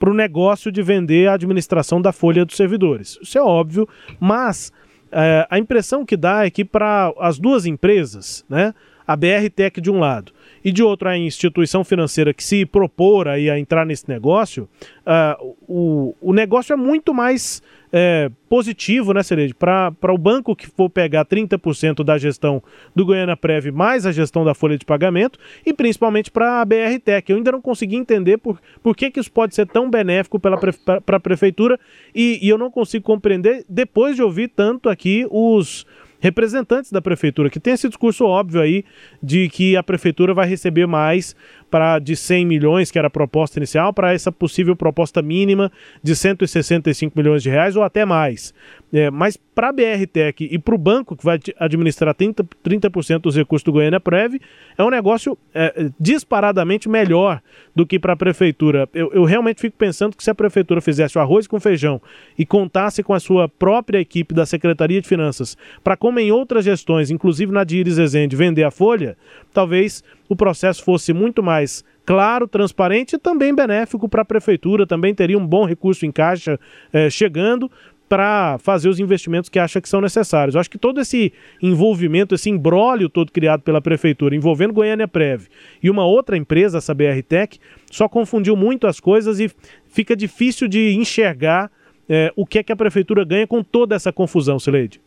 para 0.00 0.10
o 0.10 0.14
negócio 0.14 0.72
de 0.72 0.82
vender 0.82 1.28
a 1.28 1.34
administração 1.34 2.02
da 2.02 2.10
folha 2.10 2.44
dos 2.44 2.56
servidores. 2.56 3.20
Isso 3.22 3.38
é 3.38 3.40
óbvio, 3.40 3.88
mas 4.18 4.72
é, 5.18 5.46
a 5.48 5.58
impressão 5.58 6.04
que 6.04 6.14
dá 6.14 6.44
é 6.44 6.50
que 6.50 6.62
para 6.62 7.10
as 7.18 7.38
duas 7.38 7.64
empresas, 7.64 8.44
né, 8.50 8.74
a 9.06 9.16
BR 9.16 9.48
Tech 9.54 9.80
de 9.80 9.90
um 9.90 9.98
lado 9.98 10.30
e 10.62 10.70
de 10.70 10.82
outro 10.82 11.08
a 11.08 11.16
instituição 11.16 11.82
financeira 11.82 12.34
que 12.34 12.44
se 12.44 12.66
propor 12.66 13.26
aí 13.26 13.48
a 13.48 13.58
entrar 13.58 13.86
nesse 13.86 14.06
negócio, 14.08 14.68
uh, 15.06 15.56
o, 15.66 16.14
o 16.20 16.32
negócio 16.34 16.74
é 16.74 16.76
muito 16.76 17.14
mais 17.14 17.62
é, 17.98 18.30
positivo, 18.46 19.14
né, 19.14 19.22
Cereje? 19.22 19.54
Para 19.54 20.12
o 20.12 20.18
banco 20.18 20.54
que 20.54 20.66
for 20.66 20.90
pegar 20.90 21.24
30% 21.24 22.04
da 22.04 22.18
gestão 22.18 22.62
do 22.94 23.06
Goiânia 23.06 23.34
Prev 23.34 23.70
mais 23.72 24.04
a 24.04 24.12
gestão 24.12 24.44
da 24.44 24.52
folha 24.52 24.76
de 24.76 24.84
pagamento 24.84 25.38
e 25.64 25.72
principalmente 25.72 26.30
para 26.30 26.60
a 26.60 26.64
BR 26.66 27.00
Tech. 27.02 27.30
Eu 27.30 27.38
ainda 27.38 27.52
não 27.52 27.62
consegui 27.62 27.96
entender 27.96 28.36
por, 28.36 28.60
por 28.82 28.94
que, 28.94 29.10
que 29.10 29.18
isso 29.18 29.32
pode 29.32 29.54
ser 29.54 29.66
tão 29.66 29.88
benéfico 29.88 30.38
para 30.38 31.16
a 31.16 31.20
prefeitura 31.20 31.80
e, 32.14 32.38
e 32.42 32.48
eu 32.50 32.58
não 32.58 32.70
consigo 32.70 33.02
compreender 33.02 33.64
depois 33.66 34.14
de 34.14 34.22
ouvir 34.22 34.48
tanto 34.48 34.90
aqui 34.90 35.26
os 35.30 35.86
representantes 36.26 36.90
da 36.90 37.00
prefeitura, 37.00 37.48
que 37.48 37.60
tem 37.60 37.72
esse 37.72 37.88
discurso 37.88 38.24
óbvio 38.24 38.60
aí 38.60 38.84
de 39.22 39.48
que 39.48 39.76
a 39.76 39.82
prefeitura 39.82 40.34
vai 40.34 40.46
receber 40.48 40.84
mais 40.84 41.36
para 41.70 42.00
de 42.00 42.16
100 42.16 42.44
milhões, 42.44 42.90
que 42.90 42.98
era 42.98 43.06
a 43.06 43.10
proposta 43.10 43.60
inicial, 43.60 43.92
para 43.92 44.12
essa 44.12 44.32
possível 44.32 44.74
proposta 44.74 45.22
mínima 45.22 45.70
de 46.02 46.16
165 46.16 47.16
milhões 47.16 47.44
de 47.44 47.50
reais 47.50 47.76
ou 47.76 47.84
até 47.84 48.04
mais. 48.04 48.52
É, 48.92 49.08
mas 49.08 49.38
para 49.56 49.70
a 49.70 49.72
BRTEC 49.72 50.50
e 50.52 50.58
para 50.58 50.74
o 50.74 50.78
banco, 50.78 51.16
que 51.16 51.24
vai 51.24 51.40
administrar 51.58 52.14
30%, 52.14 52.46
30 52.62 52.90
dos 53.18 53.34
recursos 53.34 53.64
do 53.64 53.72
Goiânia 53.72 53.98
Prev, 53.98 54.34
é 54.76 54.84
um 54.84 54.90
negócio 54.90 55.38
é, 55.54 55.88
disparadamente 55.98 56.90
melhor 56.90 57.40
do 57.74 57.86
que 57.86 57.98
para 57.98 58.12
a 58.12 58.16
prefeitura. 58.16 58.86
Eu, 58.92 59.10
eu, 59.14 59.24
realmente 59.24 59.62
fico 59.62 59.74
pensando 59.78 60.14
que 60.14 60.22
se 60.22 60.28
a 60.28 60.34
prefeitura 60.34 60.82
fizesse 60.82 61.16
o 61.16 61.22
arroz 61.22 61.46
com 61.46 61.58
feijão 61.58 62.02
e 62.38 62.44
contasse 62.44 63.02
com 63.02 63.14
a 63.14 63.18
sua 63.18 63.48
própria 63.48 63.98
equipe 63.98 64.34
da 64.34 64.44
Secretaria 64.44 65.00
de 65.00 65.08
Finanças, 65.08 65.56
para 65.82 65.96
como 65.96 66.20
em 66.20 66.30
outras 66.30 66.62
gestões, 66.62 67.10
inclusive 67.10 67.50
na 67.50 67.64
de 67.64 67.78
Iris 67.78 67.96
Ezende, 67.96 68.36
vender 68.36 68.64
a 68.64 68.70
folha, 68.70 69.16
talvez 69.54 70.04
o 70.28 70.36
processo 70.36 70.84
fosse 70.84 71.14
muito 71.14 71.42
mais 71.42 71.82
claro, 72.04 72.46
transparente 72.46 73.16
e 73.16 73.18
também 73.18 73.54
benéfico 73.54 74.08
para 74.08 74.22
a 74.22 74.24
prefeitura, 74.24 74.86
também 74.86 75.14
teria 75.14 75.36
um 75.36 75.46
bom 75.46 75.64
recurso 75.64 76.06
em 76.06 76.12
caixa 76.12 76.58
eh, 76.92 77.10
chegando 77.10 77.70
para 78.08 78.58
fazer 78.58 78.88
os 78.88 79.00
investimentos 79.00 79.48
que 79.48 79.58
acha 79.58 79.80
que 79.80 79.88
são 79.88 80.00
necessários. 80.00 80.54
Eu 80.54 80.60
acho 80.60 80.70
que 80.70 80.78
todo 80.78 81.00
esse 81.00 81.32
envolvimento, 81.62 82.34
esse 82.34 82.48
embrólio 82.48 83.08
todo 83.08 83.32
criado 83.32 83.62
pela 83.62 83.80
prefeitura, 83.80 84.34
envolvendo 84.34 84.72
Goiânia 84.72 85.08
Prev 85.08 85.46
e 85.82 85.90
uma 85.90 86.04
outra 86.04 86.36
empresa, 86.36 86.78
essa 86.78 86.94
BR 86.94 87.22
Tech, 87.26 87.58
só 87.90 88.08
confundiu 88.08 88.56
muito 88.56 88.86
as 88.86 89.00
coisas 89.00 89.40
e 89.40 89.50
fica 89.88 90.14
difícil 90.14 90.68
de 90.68 90.94
enxergar 90.94 91.70
é, 92.08 92.32
o 92.36 92.46
que 92.46 92.58
é 92.58 92.62
que 92.62 92.72
a 92.72 92.76
prefeitura 92.76 93.24
ganha 93.24 93.46
com 93.46 93.62
toda 93.62 93.94
essa 93.94 94.12
confusão, 94.12 94.58
Sileide. 94.58 95.00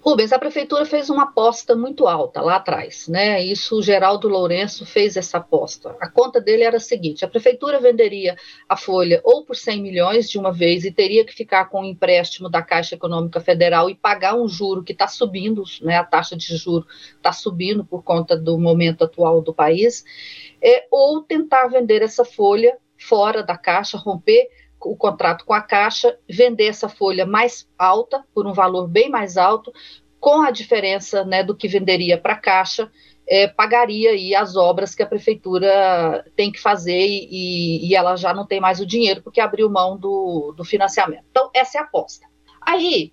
Rubens, 0.00 0.32
a 0.32 0.38
prefeitura 0.38 0.84
fez 0.84 1.10
uma 1.10 1.24
aposta 1.24 1.74
muito 1.74 2.06
alta 2.06 2.40
lá 2.40 2.56
atrás, 2.56 3.08
né? 3.08 3.42
Isso 3.42 3.78
o 3.78 3.82
Geraldo 3.82 4.28
Lourenço 4.28 4.86
fez 4.86 5.16
essa 5.16 5.38
aposta. 5.38 5.96
A 6.00 6.08
conta 6.08 6.40
dele 6.40 6.62
era 6.62 6.76
a 6.76 6.80
seguinte: 6.80 7.24
a 7.24 7.28
prefeitura 7.28 7.80
venderia 7.80 8.36
a 8.68 8.76
folha 8.76 9.20
ou 9.24 9.44
por 9.44 9.56
100 9.56 9.82
milhões 9.82 10.30
de 10.30 10.38
uma 10.38 10.52
vez 10.52 10.84
e 10.84 10.92
teria 10.92 11.24
que 11.24 11.34
ficar 11.34 11.66
com 11.66 11.78
o 11.78 11.80
um 11.82 11.84
empréstimo 11.84 12.48
da 12.48 12.62
Caixa 12.62 12.94
Econômica 12.94 13.40
Federal 13.40 13.90
e 13.90 13.94
pagar 13.94 14.36
um 14.36 14.46
juro 14.46 14.84
que 14.84 14.92
está 14.92 15.08
subindo, 15.08 15.64
né? 15.82 15.96
A 15.96 16.04
taxa 16.04 16.36
de 16.36 16.56
juro 16.56 16.86
está 17.16 17.32
subindo 17.32 17.84
por 17.84 18.04
conta 18.04 18.36
do 18.36 18.58
momento 18.58 19.04
atual 19.04 19.42
do 19.42 19.52
país, 19.52 20.04
é, 20.62 20.86
ou 20.90 21.22
tentar 21.22 21.66
vender 21.68 22.02
essa 22.02 22.24
folha 22.24 22.76
fora 22.98 23.42
da 23.42 23.56
Caixa, 23.56 23.98
romper 23.98 24.48
o 24.80 24.96
contrato 24.96 25.44
com 25.44 25.52
a 25.52 25.60
Caixa, 25.60 26.18
vender 26.28 26.66
essa 26.66 26.88
folha 26.88 27.26
mais 27.26 27.68
alta, 27.78 28.24
por 28.34 28.46
um 28.46 28.52
valor 28.52 28.86
bem 28.88 29.08
mais 29.08 29.36
alto, 29.36 29.72
com 30.20 30.42
a 30.42 30.50
diferença 30.50 31.24
né, 31.24 31.42
do 31.42 31.54
que 31.54 31.68
venderia 31.68 32.18
para 32.18 32.34
a 32.34 32.38
Caixa, 32.38 32.90
é, 33.28 33.48
pagaria 33.48 34.10
aí 34.10 34.34
as 34.34 34.56
obras 34.56 34.94
que 34.94 35.02
a 35.02 35.06
prefeitura 35.06 36.24
tem 36.36 36.52
que 36.52 36.60
fazer 36.60 37.06
e, 37.06 37.88
e, 37.88 37.94
ela 37.94 38.14
já 38.16 38.32
não 38.32 38.46
tem 38.46 38.60
mais 38.60 38.78
o 38.78 38.86
dinheiro 38.86 39.20
porque 39.20 39.40
abriu 39.40 39.68
mão 39.68 39.98
do, 39.98 40.52
do 40.56 40.64
financiamento. 40.64 41.24
Então, 41.30 41.50
essa 41.52 41.78
é 41.78 41.80
a 41.80 41.84
aposta. 41.84 42.26
Aí, 42.60 43.12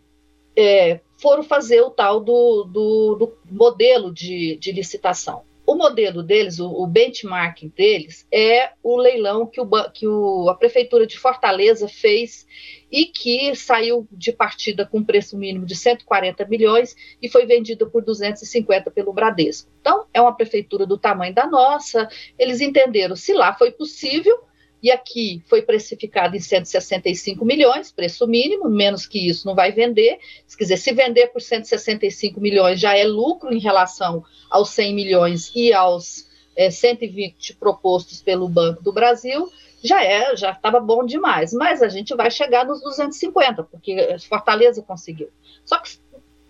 é, 0.56 1.00
foram 1.18 1.42
fazer 1.42 1.82
o 1.82 1.90
tal 1.90 2.20
do, 2.20 2.64
do, 2.66 3.16
do 3.16 3.38
modelo 3.50 4.14
de, 4.14 4.58
de 4.58 4.72
licitação. 4.72 5.44
O 5.66 5.76
modelo 5.76 6.22
deles, 6.22 6.60
o, 6.60 6.68
o 6.68 6.86
benchmarking 6.86 7.70
deles, 7.70 8.28
é 8.32 8.72
o 8.84 8.98
leilão 8.98 9.46
que, 9.46 9.62
o, 9.62 9.68
que 9.92 10.06
o, 10.06 10.50
a 10.50 10.56
Prefeitura 10.56 11.08
de 11.08 11.18
Fortaleza 11.18 11.88
fez 11.88 12.46
e 12.92 13.06
que 13.06 13.56
saiu 13.56 14.08
de 14.12 14.32
partida 14.32 14.86
com 14.86 15.04
preço 15.04 15.38
mínimo 15.38 15.66
de 15.66 15.76
140 15.76 16.46
milhões 16.46 16.96
e 17.22 17.30
foi 17.30 17.46
vendida 17.46 17.86
por 17.86 18.04
250 18.04 18.92
pelo 18.92 19.14
Bradesco. 19.14 19.72
Então, 19.80 20.06
é 20.14 20.22
uma 20.22 20.36
prefeitura 20.36 20.86
do 20.86 20.98
tamanho 20.98 21.34
da 21.34 21.48
nossa, 21.48 22.08
eles 22.38 22.62
entenderam 22.62 23.16
se 23.16 23.34
lá 23.34 23.54
foi 23.54 23.72
possível, 23.72 24.38
e 24.84 24.92
aqui 24.92 25.42
foi 25.48 25.62
precificado 25.62 26.36
em 26.36 26.42
165 26.42 27.46
milhões, 27.46 27.90
preço 27.90 28.28
mínimo, 28.28 28.70
menos 28.70 29.08
que 29.08 29.30
isso 29.30 29.48
não 29.48 29.56
vai 29.56 29.72
vender. 29.72 30.20
Se 30.46 30.58
quiser, 30.58 30.76
se 30.76 30.92
vender 30.92 31.28
por 31.28 31.42
165 31.42 32.42
milhões 32.42 32.82
já 32.82 32.94
é 32.98 33.06
lucro 33.06 33.54
em 33.54 33.60
relação 33.60 34.26
aos 34.50 34.72
100 34.72 34.94
milhões 34.94 35.52
e 35.56 35.72
aos 35.72 36.30
é, 36.54 36.70
120 36.70 37.56
propostos 37.56 38.22
pelo 38.22 38.50
Banco 38.50 38.84
do 38.84 38.92
Brasil, 38.92 39.50
já 39.82 40.04
é, 40.04 40.36
já 40.36 40.52
estava 40.52 40.82
bom 40.82 41.06
demais. 41.06 41.54
Mas 41.54 41.82
a 41.82 41.88
gente 41.88 42.14
vai 42.14 42.30
chegar 42.30 42.66
nos 42.66 42.82
250, 42.82 43.64
porque 43.64 44.18
Fortaleza 44.28 44.84
conseguiu. 44.84 45.30
Só 45.64 45.80
que 45.80 45.92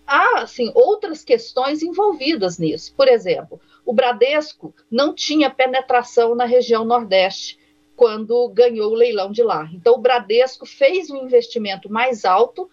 há 0.04 0.40
assim, 0.40 0.72
outras 0.74 1.22
questões 1.22 1.84
envolvidas 1.84 2.58
nisso. 2.58 2.92
Por 2.96 3.06
exemplo, 3.06 3.60
o 3.86 3.92
Bradesco 3.92 4.74
não 4.90 5.14
tinha 5.14 5.48
penetração 5.50 6.34
na 6.34 6.44
região 6.44 6.84
Nordeste 6.84 7.62
quando 7.96 8.48
ganhou 8.48 8.92
o 8.92 8.94
leilão 8.94 9.30
de 9.30 9.42
lá. 9.42 9.68
Então, 9.72 9.94
o 9.94 9.98
Bradesco 9.98 10.66
fez 10.66 11.10
um 11.10 11.24
investimento 11.24 11.90
mais 11.90 12.24
alto 12.24 12.68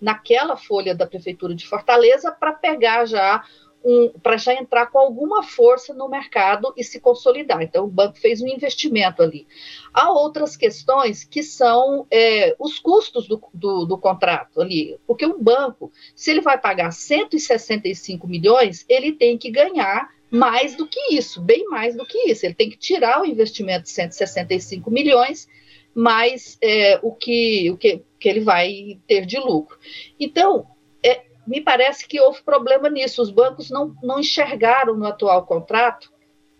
naquela 0.00 0.56
folha 0.56 0.94
da 0.94 1.06
Prefeitura 1.06 1.54
de 1.54 1.66
Fortaleza 1.66 2.30
para 2.30 2.52
pegar 2.52 3.06
já 3.06 3.42
um, 3.86 4.10
para 4.20 4.36
já 4.36 4.52
entrar 4.52 4.86
com 4.86 4.98
alguma 4.98 5.44
força 5.44 5.94
no 5.94 6.08
mercado 6.08 6.74
e 6.76 6.82
se 6.82 6.98
consolidar. 6.98 7.62
Então, 7.62 7.84
o 7.84 7.88
banco 7.88 8.18
fez 8.18 8.42
um 8.42 8.48
investimento 8.48 9.22
ali. 9.22 9.46
Há 9.94 10.10
outras 10.10 10.56
questões 10.56 11.22
que 11.22 11.40
são 11.40 12.04
é, 12.10 12.56
os 12.58 12.80
custos 12.80 13.28
do, 13.28 13.40
do, 13.54 13.84
do, 13.84 13.96
contrato 13.96 14.60
ali, 14.60 14.98
porque 15.06 15.24
um 15.24 15.40
banco, 15.40 15.92
se 16.16 16.32
ele 16.32 16.40
vai 16.40 16.58
pagar 16.58 16.90
165 16.90 18.26
milhões, 18.26 18.84
ele 18.88 19.12
tem 19.12 19.38
que 19.38 19.50
ganhar 19.52 20.15
mais 20.36 20.76
do 20.76 20.86
que 20.86 21.14
isso, 21.14 21.40
bem 21.40 21.64
mais 21.68 21.96
do 21.96 22.06
que 22.06 22.30
isso. 22.30 22.46
Ele 22.46 22.54
tem 22.54 22.70
que 22.70 22.76
tirar 22.76 23.22
o 23.22 23.26
investimento 23.26 23.84
de 23.84 23.90
165 23.90 24.90
milhões, 24.90 25.48
mais 25.94 26.58
é, 26.62 26.98
o, 27.02 27.12
que, 27.12 27.70
o 27.70 27.76
que, 27.76 28.02
que 28.20 28.28
ele 28.28 28.40
vai 28.40 29.00
ter 29.06 29.24
de 29.24 29.38
lucro. 29.38 29.78
Então, 30.20 30.66
é, 31.02 31.22
me 31.46 31.60
parece 31.60 32.06
que 32.06 32.20
houve 32.20 32.42
problema 32.42 32.90
nisso. 32.90 33.22
Os 33.22 33.30
bancos 33.30 33.70
não, 33.70 33.94
não 34.02 34.20
enxergaram 34.20 34.94
no 34.94 35.06
atual 35.06 35.46
contrato, 35.46 36.12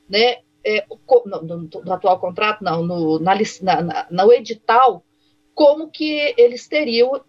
né? 0.09 0.39
É, 0.65 0.85
no, 1.27 1.43
no, 1.43 1.71
no, 1.85 1.93
atual 1.93 2.19
contrato, 2.19 2.65
não, 2.65 2.83
no, 2.83 3.21
na, 3.21 3.35
na, 3.63 4.07
no 4.11 4.33
edital, 4.33 5.05
como 5.55 5.91
que 5.91 6.35
eles 6.37 6.67
teriam 6.67 7.21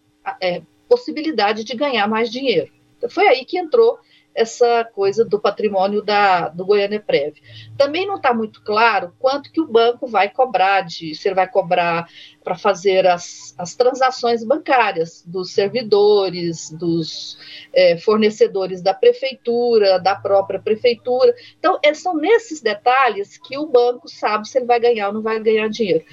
é, 0.42 0.64
possibilidade 0.90 1.64
de 1.64 1.76
ganhar 1.76 2.08
mais 2.08 2.32
dinheiro. 2.32 2.72
Então, 2.98 3.10
foi 3.10 3.28
aí 3.28 3.46
que 3.46 3.60
entrou 3.60 4.00
essa 4.38 4.86
coisa 4.94 5.26
do 5.26 5.40
patrimônio 5.40 6.04
da, 6.04 6.48
do 6.50 6.64
Goiânia 6.64 7.00
Prev. 7.00 7.38
Também 7.76 8.06
não 8.06 8.18
está 8.18 8.32
muito 8.32 8.62
claro 8.62 9.12
quanto 9.18 9.52
que 9.52 9.60
o 9.60 9.68
banco 9.68 10.06
vai 10.06 10.30
cobrar, 10.30 10.82
de, 10.82 11.16
se 11.16 11.28
ele 11.28 11.34
vai 11.34 11.50
cobrar 11.50 12.08
para 12.44 12.54
fazer 12.54 13.08
as, 13.08 13.56
as 13.58 13.76
transações 13.76 14.44
bancárias 14.44 15.24
dos 15.26 15.52
servidores, 15.52 16.70
dos 16.70 17.36
é, 17.74 17.98
fornecedores 17.98 18.80
da 18.80 18.94
prefeitura, 18.94 19.98
da 20.00 20.16
própria 20.16 20.60
prefeitura. 20.60 21.34
Então, 21.58 21.80
é, 21.84 21.92
são 21.96 22.16
nesses 22.16 22.62
detalhes 22.62 23.40
que 23.40 23.58
o 23.58 23.66
banco 23.66 24.08
sabe 24.08 24.48
se 24.48 24.60
ele 24.60 24.68
vai 24.68 24.80
ganhar 24.80 25.08
ou 25.08 25.14
não 25.16 25.24
vai 25.24 25.40
ganhar 25.40 25.68
dinheiro. 25.68 26.06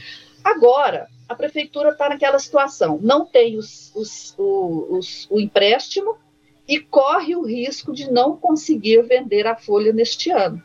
Agora, 0.42 1.08
a 1.28 1.34
prefeitura 1.34 1.90
está 1.90 2.08
naquela 2.08 2.38
situação, 2.38 2.98
não 3.02 3.26
tem 3.26 3.58
os, 3.58 3.92
os, 3.94 4.34
os, 4.38 5.26
o 5.30 5.38
empréstimo, 5.38 6.16
e 6.66 6.80
corre 6.80 7.36
o 7.36 7.42
risco 7.42 7.92
de 7.92 8.10
não 8.10 8.36
conseguir 8.36 9.02
vender 9.02 9.46
a 9.46 9.56
folha 9.56 9.92
neste 9.92 10.30
ano 10.30 10.62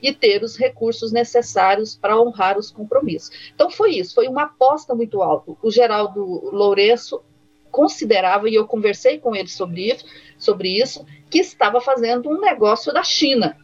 e 0.00 0.12
ter 0.12 0.42
os 0.42 0.56
recursos 0.56 1.12
necessários 1.12 1.96
para 1.96 2.20
honrar 2.20 2.58
os 2.58 2.70
compromissos. 2.70 3.30
Então 3.54 3.70
foi 3.70 3.92
isso, 3.92 4.14
foi 4.14 4.28
uma 4.28 4.42
aposta 4.42 4.94
muito 4.94 5.22
alta. 5.22 5.52
O 5.62 5.70
Geraldo 5.70 6.22
Lourenço 6.52 7.22
considerava, 7.70 8.48
e 8.48 8.54
eu 8.54 8.66
conversei 8.66 9.18
com 9.18 9.34
ele 9.34 9.48
sobre 9.48 9.90
isso, 9.90 10.04
sobre 10.38 10.78
isso 10.78 11.04
que 11.30 11.38
estava 11.38 11.80
fazendo 11.80 12.28
um 12.28 12.40
negócio 12.40 12.92
da 12.92 13.02
China, 13.02 13.56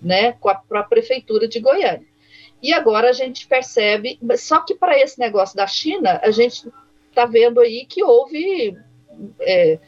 né, 0.00 0.32
com 0.32 0.48
a, 0.48 0.60
a 0.72 0.82
prefeitura 0.82 1.46
de 1.46 1.60
Goiânia. 1.60 2.06
E 2.60 2.72
agora 2.72 3.10
a 3.10 3.12
gente 3.12 3.46
percebe, 3.46 4.18
só 4.36 4.60
que 4.60 4.74
para 4.74 4.98
esse 4.98 5.20
negócio 5.20 5.56
da 5.56 5.66
China, 5.66 6.18
a 6.22 6.30
gente 6.30 6.66
está 7.08 7.24
vendo 7.26 7.60
aí 7.60 7.86
que 7.86 8.02
houve 8.02 8.76
é, 9.40 9.78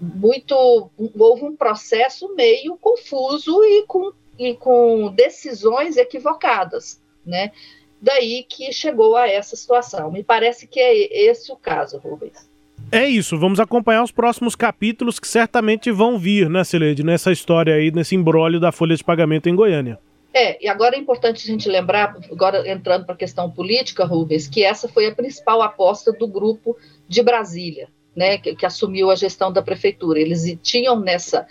muito 0.00 0.90
houve 1.18 1.44
um 1.44 1.54
processo 1.54 2.34
meio 2.34 2.76
confuso 2.76 3.62
e 3.64 3.84
com, 3.86 4.12
e 4.38 4.54
com 4.54 5.12
decisões 5.14 5.96
equivocadas, 5.96 7.00
né? 7.24 7.52
Daí 8.00 8.44
que 8.48 8.72
chegou 8.72 9.14
a 9.14 9.28
essa 9.28 9.54
situação. 9.54 10.10
Me 10.10 10.22
parece 10.22 10.66
que 10.66 10.80
é 10.80 11.28
esse 11.28 11.52
o 11.52 11.56
caso, 11.56 11.98
Rubens. 11.98 12.48
É 12.90 13.06
isso, 13.06 13.38
vamos 13.38 13.60
acompanhar 13.60 14.02
os 14.02 14.10
próximos 14.10 14.56
capítulos 14.56 15.20
que 15.20 15.28
certamente 15.28 15.92
vão 15.92 16.18
vir, 16.18 16.48
né, 16.48 16.64
Celede, 16.64 17.04
nessa 17.04 17.30
história 17.30 17.74
aí, 17.74 17.90
nesse 17.92 18.16
embrólio 18.16 18.58
da 18.58 18.72
folha 18.72 18.96
de 18.96 19.04
pagamento 19.04 19.48
em 19.48 19.54
Goiânia. 19.54 19.98
É, 20.32 20.64
e 20.64 20.68
agora 20.68 20.96
é 20.96 20.98
importante 20.98 21.44
a 21.44 21.52
gente 21.52 21.68
lembrar, 21.68 22.16
agora 22.30 22.68
entrando 22.68 23.04
para 23.04 23.14
a 23.14 23.18
questão 23.18 23.50
política, 23.50 24.04
Rubens, 24.04 24.48
que 24.48 24.64
essa 24.64 24.88
foi 24.88 25.06
a 25.06 25.14
principal 25.14 25.60
aposta 25.60 26.12
do 26.12 26.26
grupo 26.26 26.76
de 27.08 27.22
Brasília, 27.22 27.88
né, 28.14 28.38
que, 28.38 28.54
que, 28.54 28.66
assumiu 28.66 29.10
a 29.10 29.14
gestão 29.14 29.52
da 29.52 29.62
prefeitura. 29.62 30.20
Eles 30.20 30.56
tinham 30.62 30.98
nessa 30.98 31.46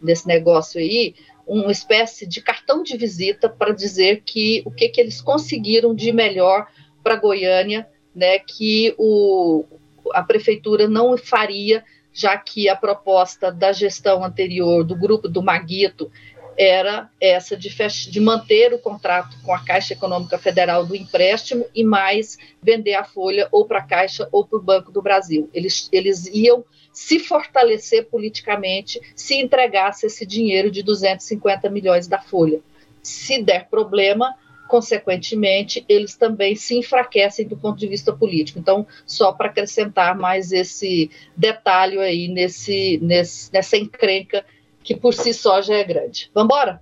nesse 0.00 0.26
negócio 0.26 0.78
aí 0.78 1.14
uma 1.46 1.70
espécie 1.70 2.26
de 2.26 2.40
cartão 2.42 2.82
de 2.82 2.96
visita 2.96 3.48
para 3.48 3.72
dizer 3.72 4.22
que 4.24 4.62
o 4.64 4.70
que, 4.70 4.88
que 4.88 5.00
eles 5.00 5.20
conseguiram 5.20 5.94
de 5.94 6.12
melhor 6.12 6.66
para 7.02 7.16
Goiânia, 7.16 7.88
né, 8.14 8.38
que 8.38 8.94
o, 8.98 9.64
a 10.12 10.22
prefeitura 10.22 10.88
não 10.88 11.16
faria, 11.16 11.84
já 12.12 12.36
que 12.36 12.68
a 12.68 12.74
proposta 12.74 13.52
da 13.52 13.72
gestão 13.72 14.24
anterior 14.24 14.82
do 14.82 14.96
grupo 14.96 15.28
do 15.28 15.42
Maguito 15.42 16.10
era 16.58 17.10
essa 17.20 17.56
de, 17.56 17.68
de, 18.10 18.20
manter 18.20 18.72
o 18.72 18.78
contrato 18.78 19.36
com 19.42 19.54
a 19.54 19.64
Caixa 19.64 19.92
Econômica 19.92 20.38
Federal 20.38 20.84
do 20.86 20.96
empréstimo 20.96 21.66
e 21.74 21.84
mais 21.84 22.38
vender 22.62 22.94
a 22.94 23.04
folha 23.04 23.48
ou 23.52 23.66
para 23.66 23.80
a 23.80 23.86
Caixa 23.86 24.28
ou 24.32 24.46
para 24.46 24.58
o 24.58 24.62
Banco 24.62 24.90
do 24.90 25.02
Brasil. 25.02 25.50
Eles, 25.52 25.88
eles 25.92 26.26
iam 26.26 26.64
se 26.92 27.18
fortalecer 27.18 28.06
politicamente 28.06 29.00
se 29.14 29.34
entregasse 29.34 30.06
esse 30.06 30.24
dinheiro 30.24 30.70
de 30.70 30.82
250 30.82 31.68
milhões 31.68 32.08
da 32.08 32.18
folha. 32.18 32.60
Se 33.02 33.42
der 33.42 33.68
problema, 33.68 34.34
consequentemente, 34.66 35.84
eles 35.88 36.16
também 36.16 36.56
se 36.56 36.74
enfraquecem 36.76 37.46
do 37.46 37.56
ponto 37.56 37.78
de 37.78 37.86
vista 37.86 38.12
político. 38.12 38.58
Então, 38.58 38.86
só 39.06 39.30
para 39.32 39.48
acrescentar 39.48 40.16
mais 40.16 40.52
esse 40.52 41.10
detalhe 41.36 41.98
aí 41.98 42.28
nesse, 42.28 42.98
nesse, 43.02 43.52
nessa 43.52 43.76
encrenca 43.76 44.44
que 44.86 44.94
por 44.94 45.12
si 45.12 45.34
só 45.34 45.60
já 45.60 45.74
é 45.74 45.84
grande. 45.84 46.30
Vamos 46.32 46.46
embora? 46.46 46.80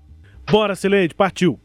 Bora, 0.49 0.75
Sileide, 0.75 1.14
partiu. 1.14 1.59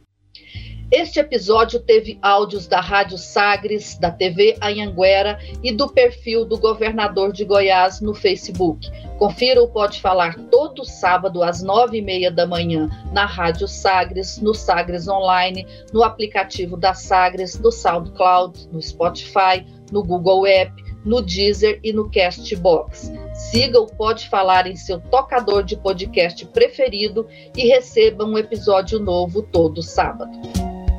Este 0.90 1.20
episódio 1.20 1.82
teve 1.82 2.18
áudios 2.20 2.66
da 2.66 2.80
Rádio 2.80 3.16
Sagres, 3.16 3.96
da 4.00 4.10
TV 4.10 4.58
Anhanguera 4.60 5.38
e 5.62 5.72
do 5.72 5.88
perfil 5.88 6.46
do 6.46 6.58
governador 6.58 7.32
de 7.32 7.46
Goiás 7.46 8.02
no 8.02 8.16
Facebook. 8.16 8.90
Confira 9.20 9.62
o 9.62 9.68
Pode 9.68 10.02
Falar 10.02 10.36
todo 10.50 10.84
sábado 10.84 11.44
às 11.44 11.62
nove 11.62 11.98
e 11.98 12.02
meia 12.02 12.32
da 12.32 12.48
manhã 12.48 12.90
na 13.12 13.26
Rádio 13.26 13.68
Sagres, 13.68 14.40
no 14.42 14.56
Sagres 14.56 15.08
Online, 15.08 15.68
no 15.94 16.04
aplicativo 16.04 16.76
da 16.76 16.96
Sagres, 16.96 17.60
no 17.60 17.72
SoundCloud, 17.72 18.70
no 18.72 18.82
Spotify, 18.82 19.64
no 19.92 20.02
Google 20.02 20.48
App, 20.48 20.89
no 21.06 21.22
Deezer 21.22 21.80
e 21.84 21.94
no 21.94 22.10
Castbox. 22.10 23.12
Siga 23.34 23.80
o 23.80 23.88
Pode 23.88 24.30
Falar 24.30 24.68
em 24.68 24.76
seu 24.76 25.00
tocador 25.00 25.64
de 25.64 25.78
podcast 25.78 26.46
preferido 26.48 27.28
e 27.56 27.68
receba 27.68 28.26
um 28.26 28.38
episódio 28.38 29.00
novo 29.00 29.42
todo 29.42 29.82
sábado. 29.82 30.32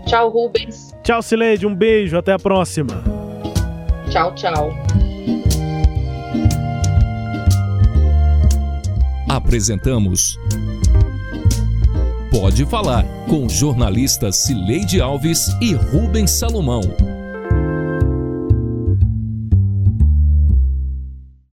Tchau, 0.06 0.28
Rubens. 0.30 0.94
Tchau, 1.02 1.22
Sileide. 1.22 1.66
Um 1.66 1.74
beijo. 1.74 2.16
Até 2.16 2.32
a 2.32 2.38
próxima. 2.38 3.02
Tchau, 4.10 4.34
tchau. 4.34 4.70
Apresentamos 9.28 10.36
Pode 12.30 12.64
Falar 12.66 13.04
com 13.28 13.48
jornalistas 13.48 14.36
Cileide 14.36 15.00
Alves 15.00 15.48
e 15.60 15.74
Rubens 15.74 16.30
Salomão. 16.30 16.80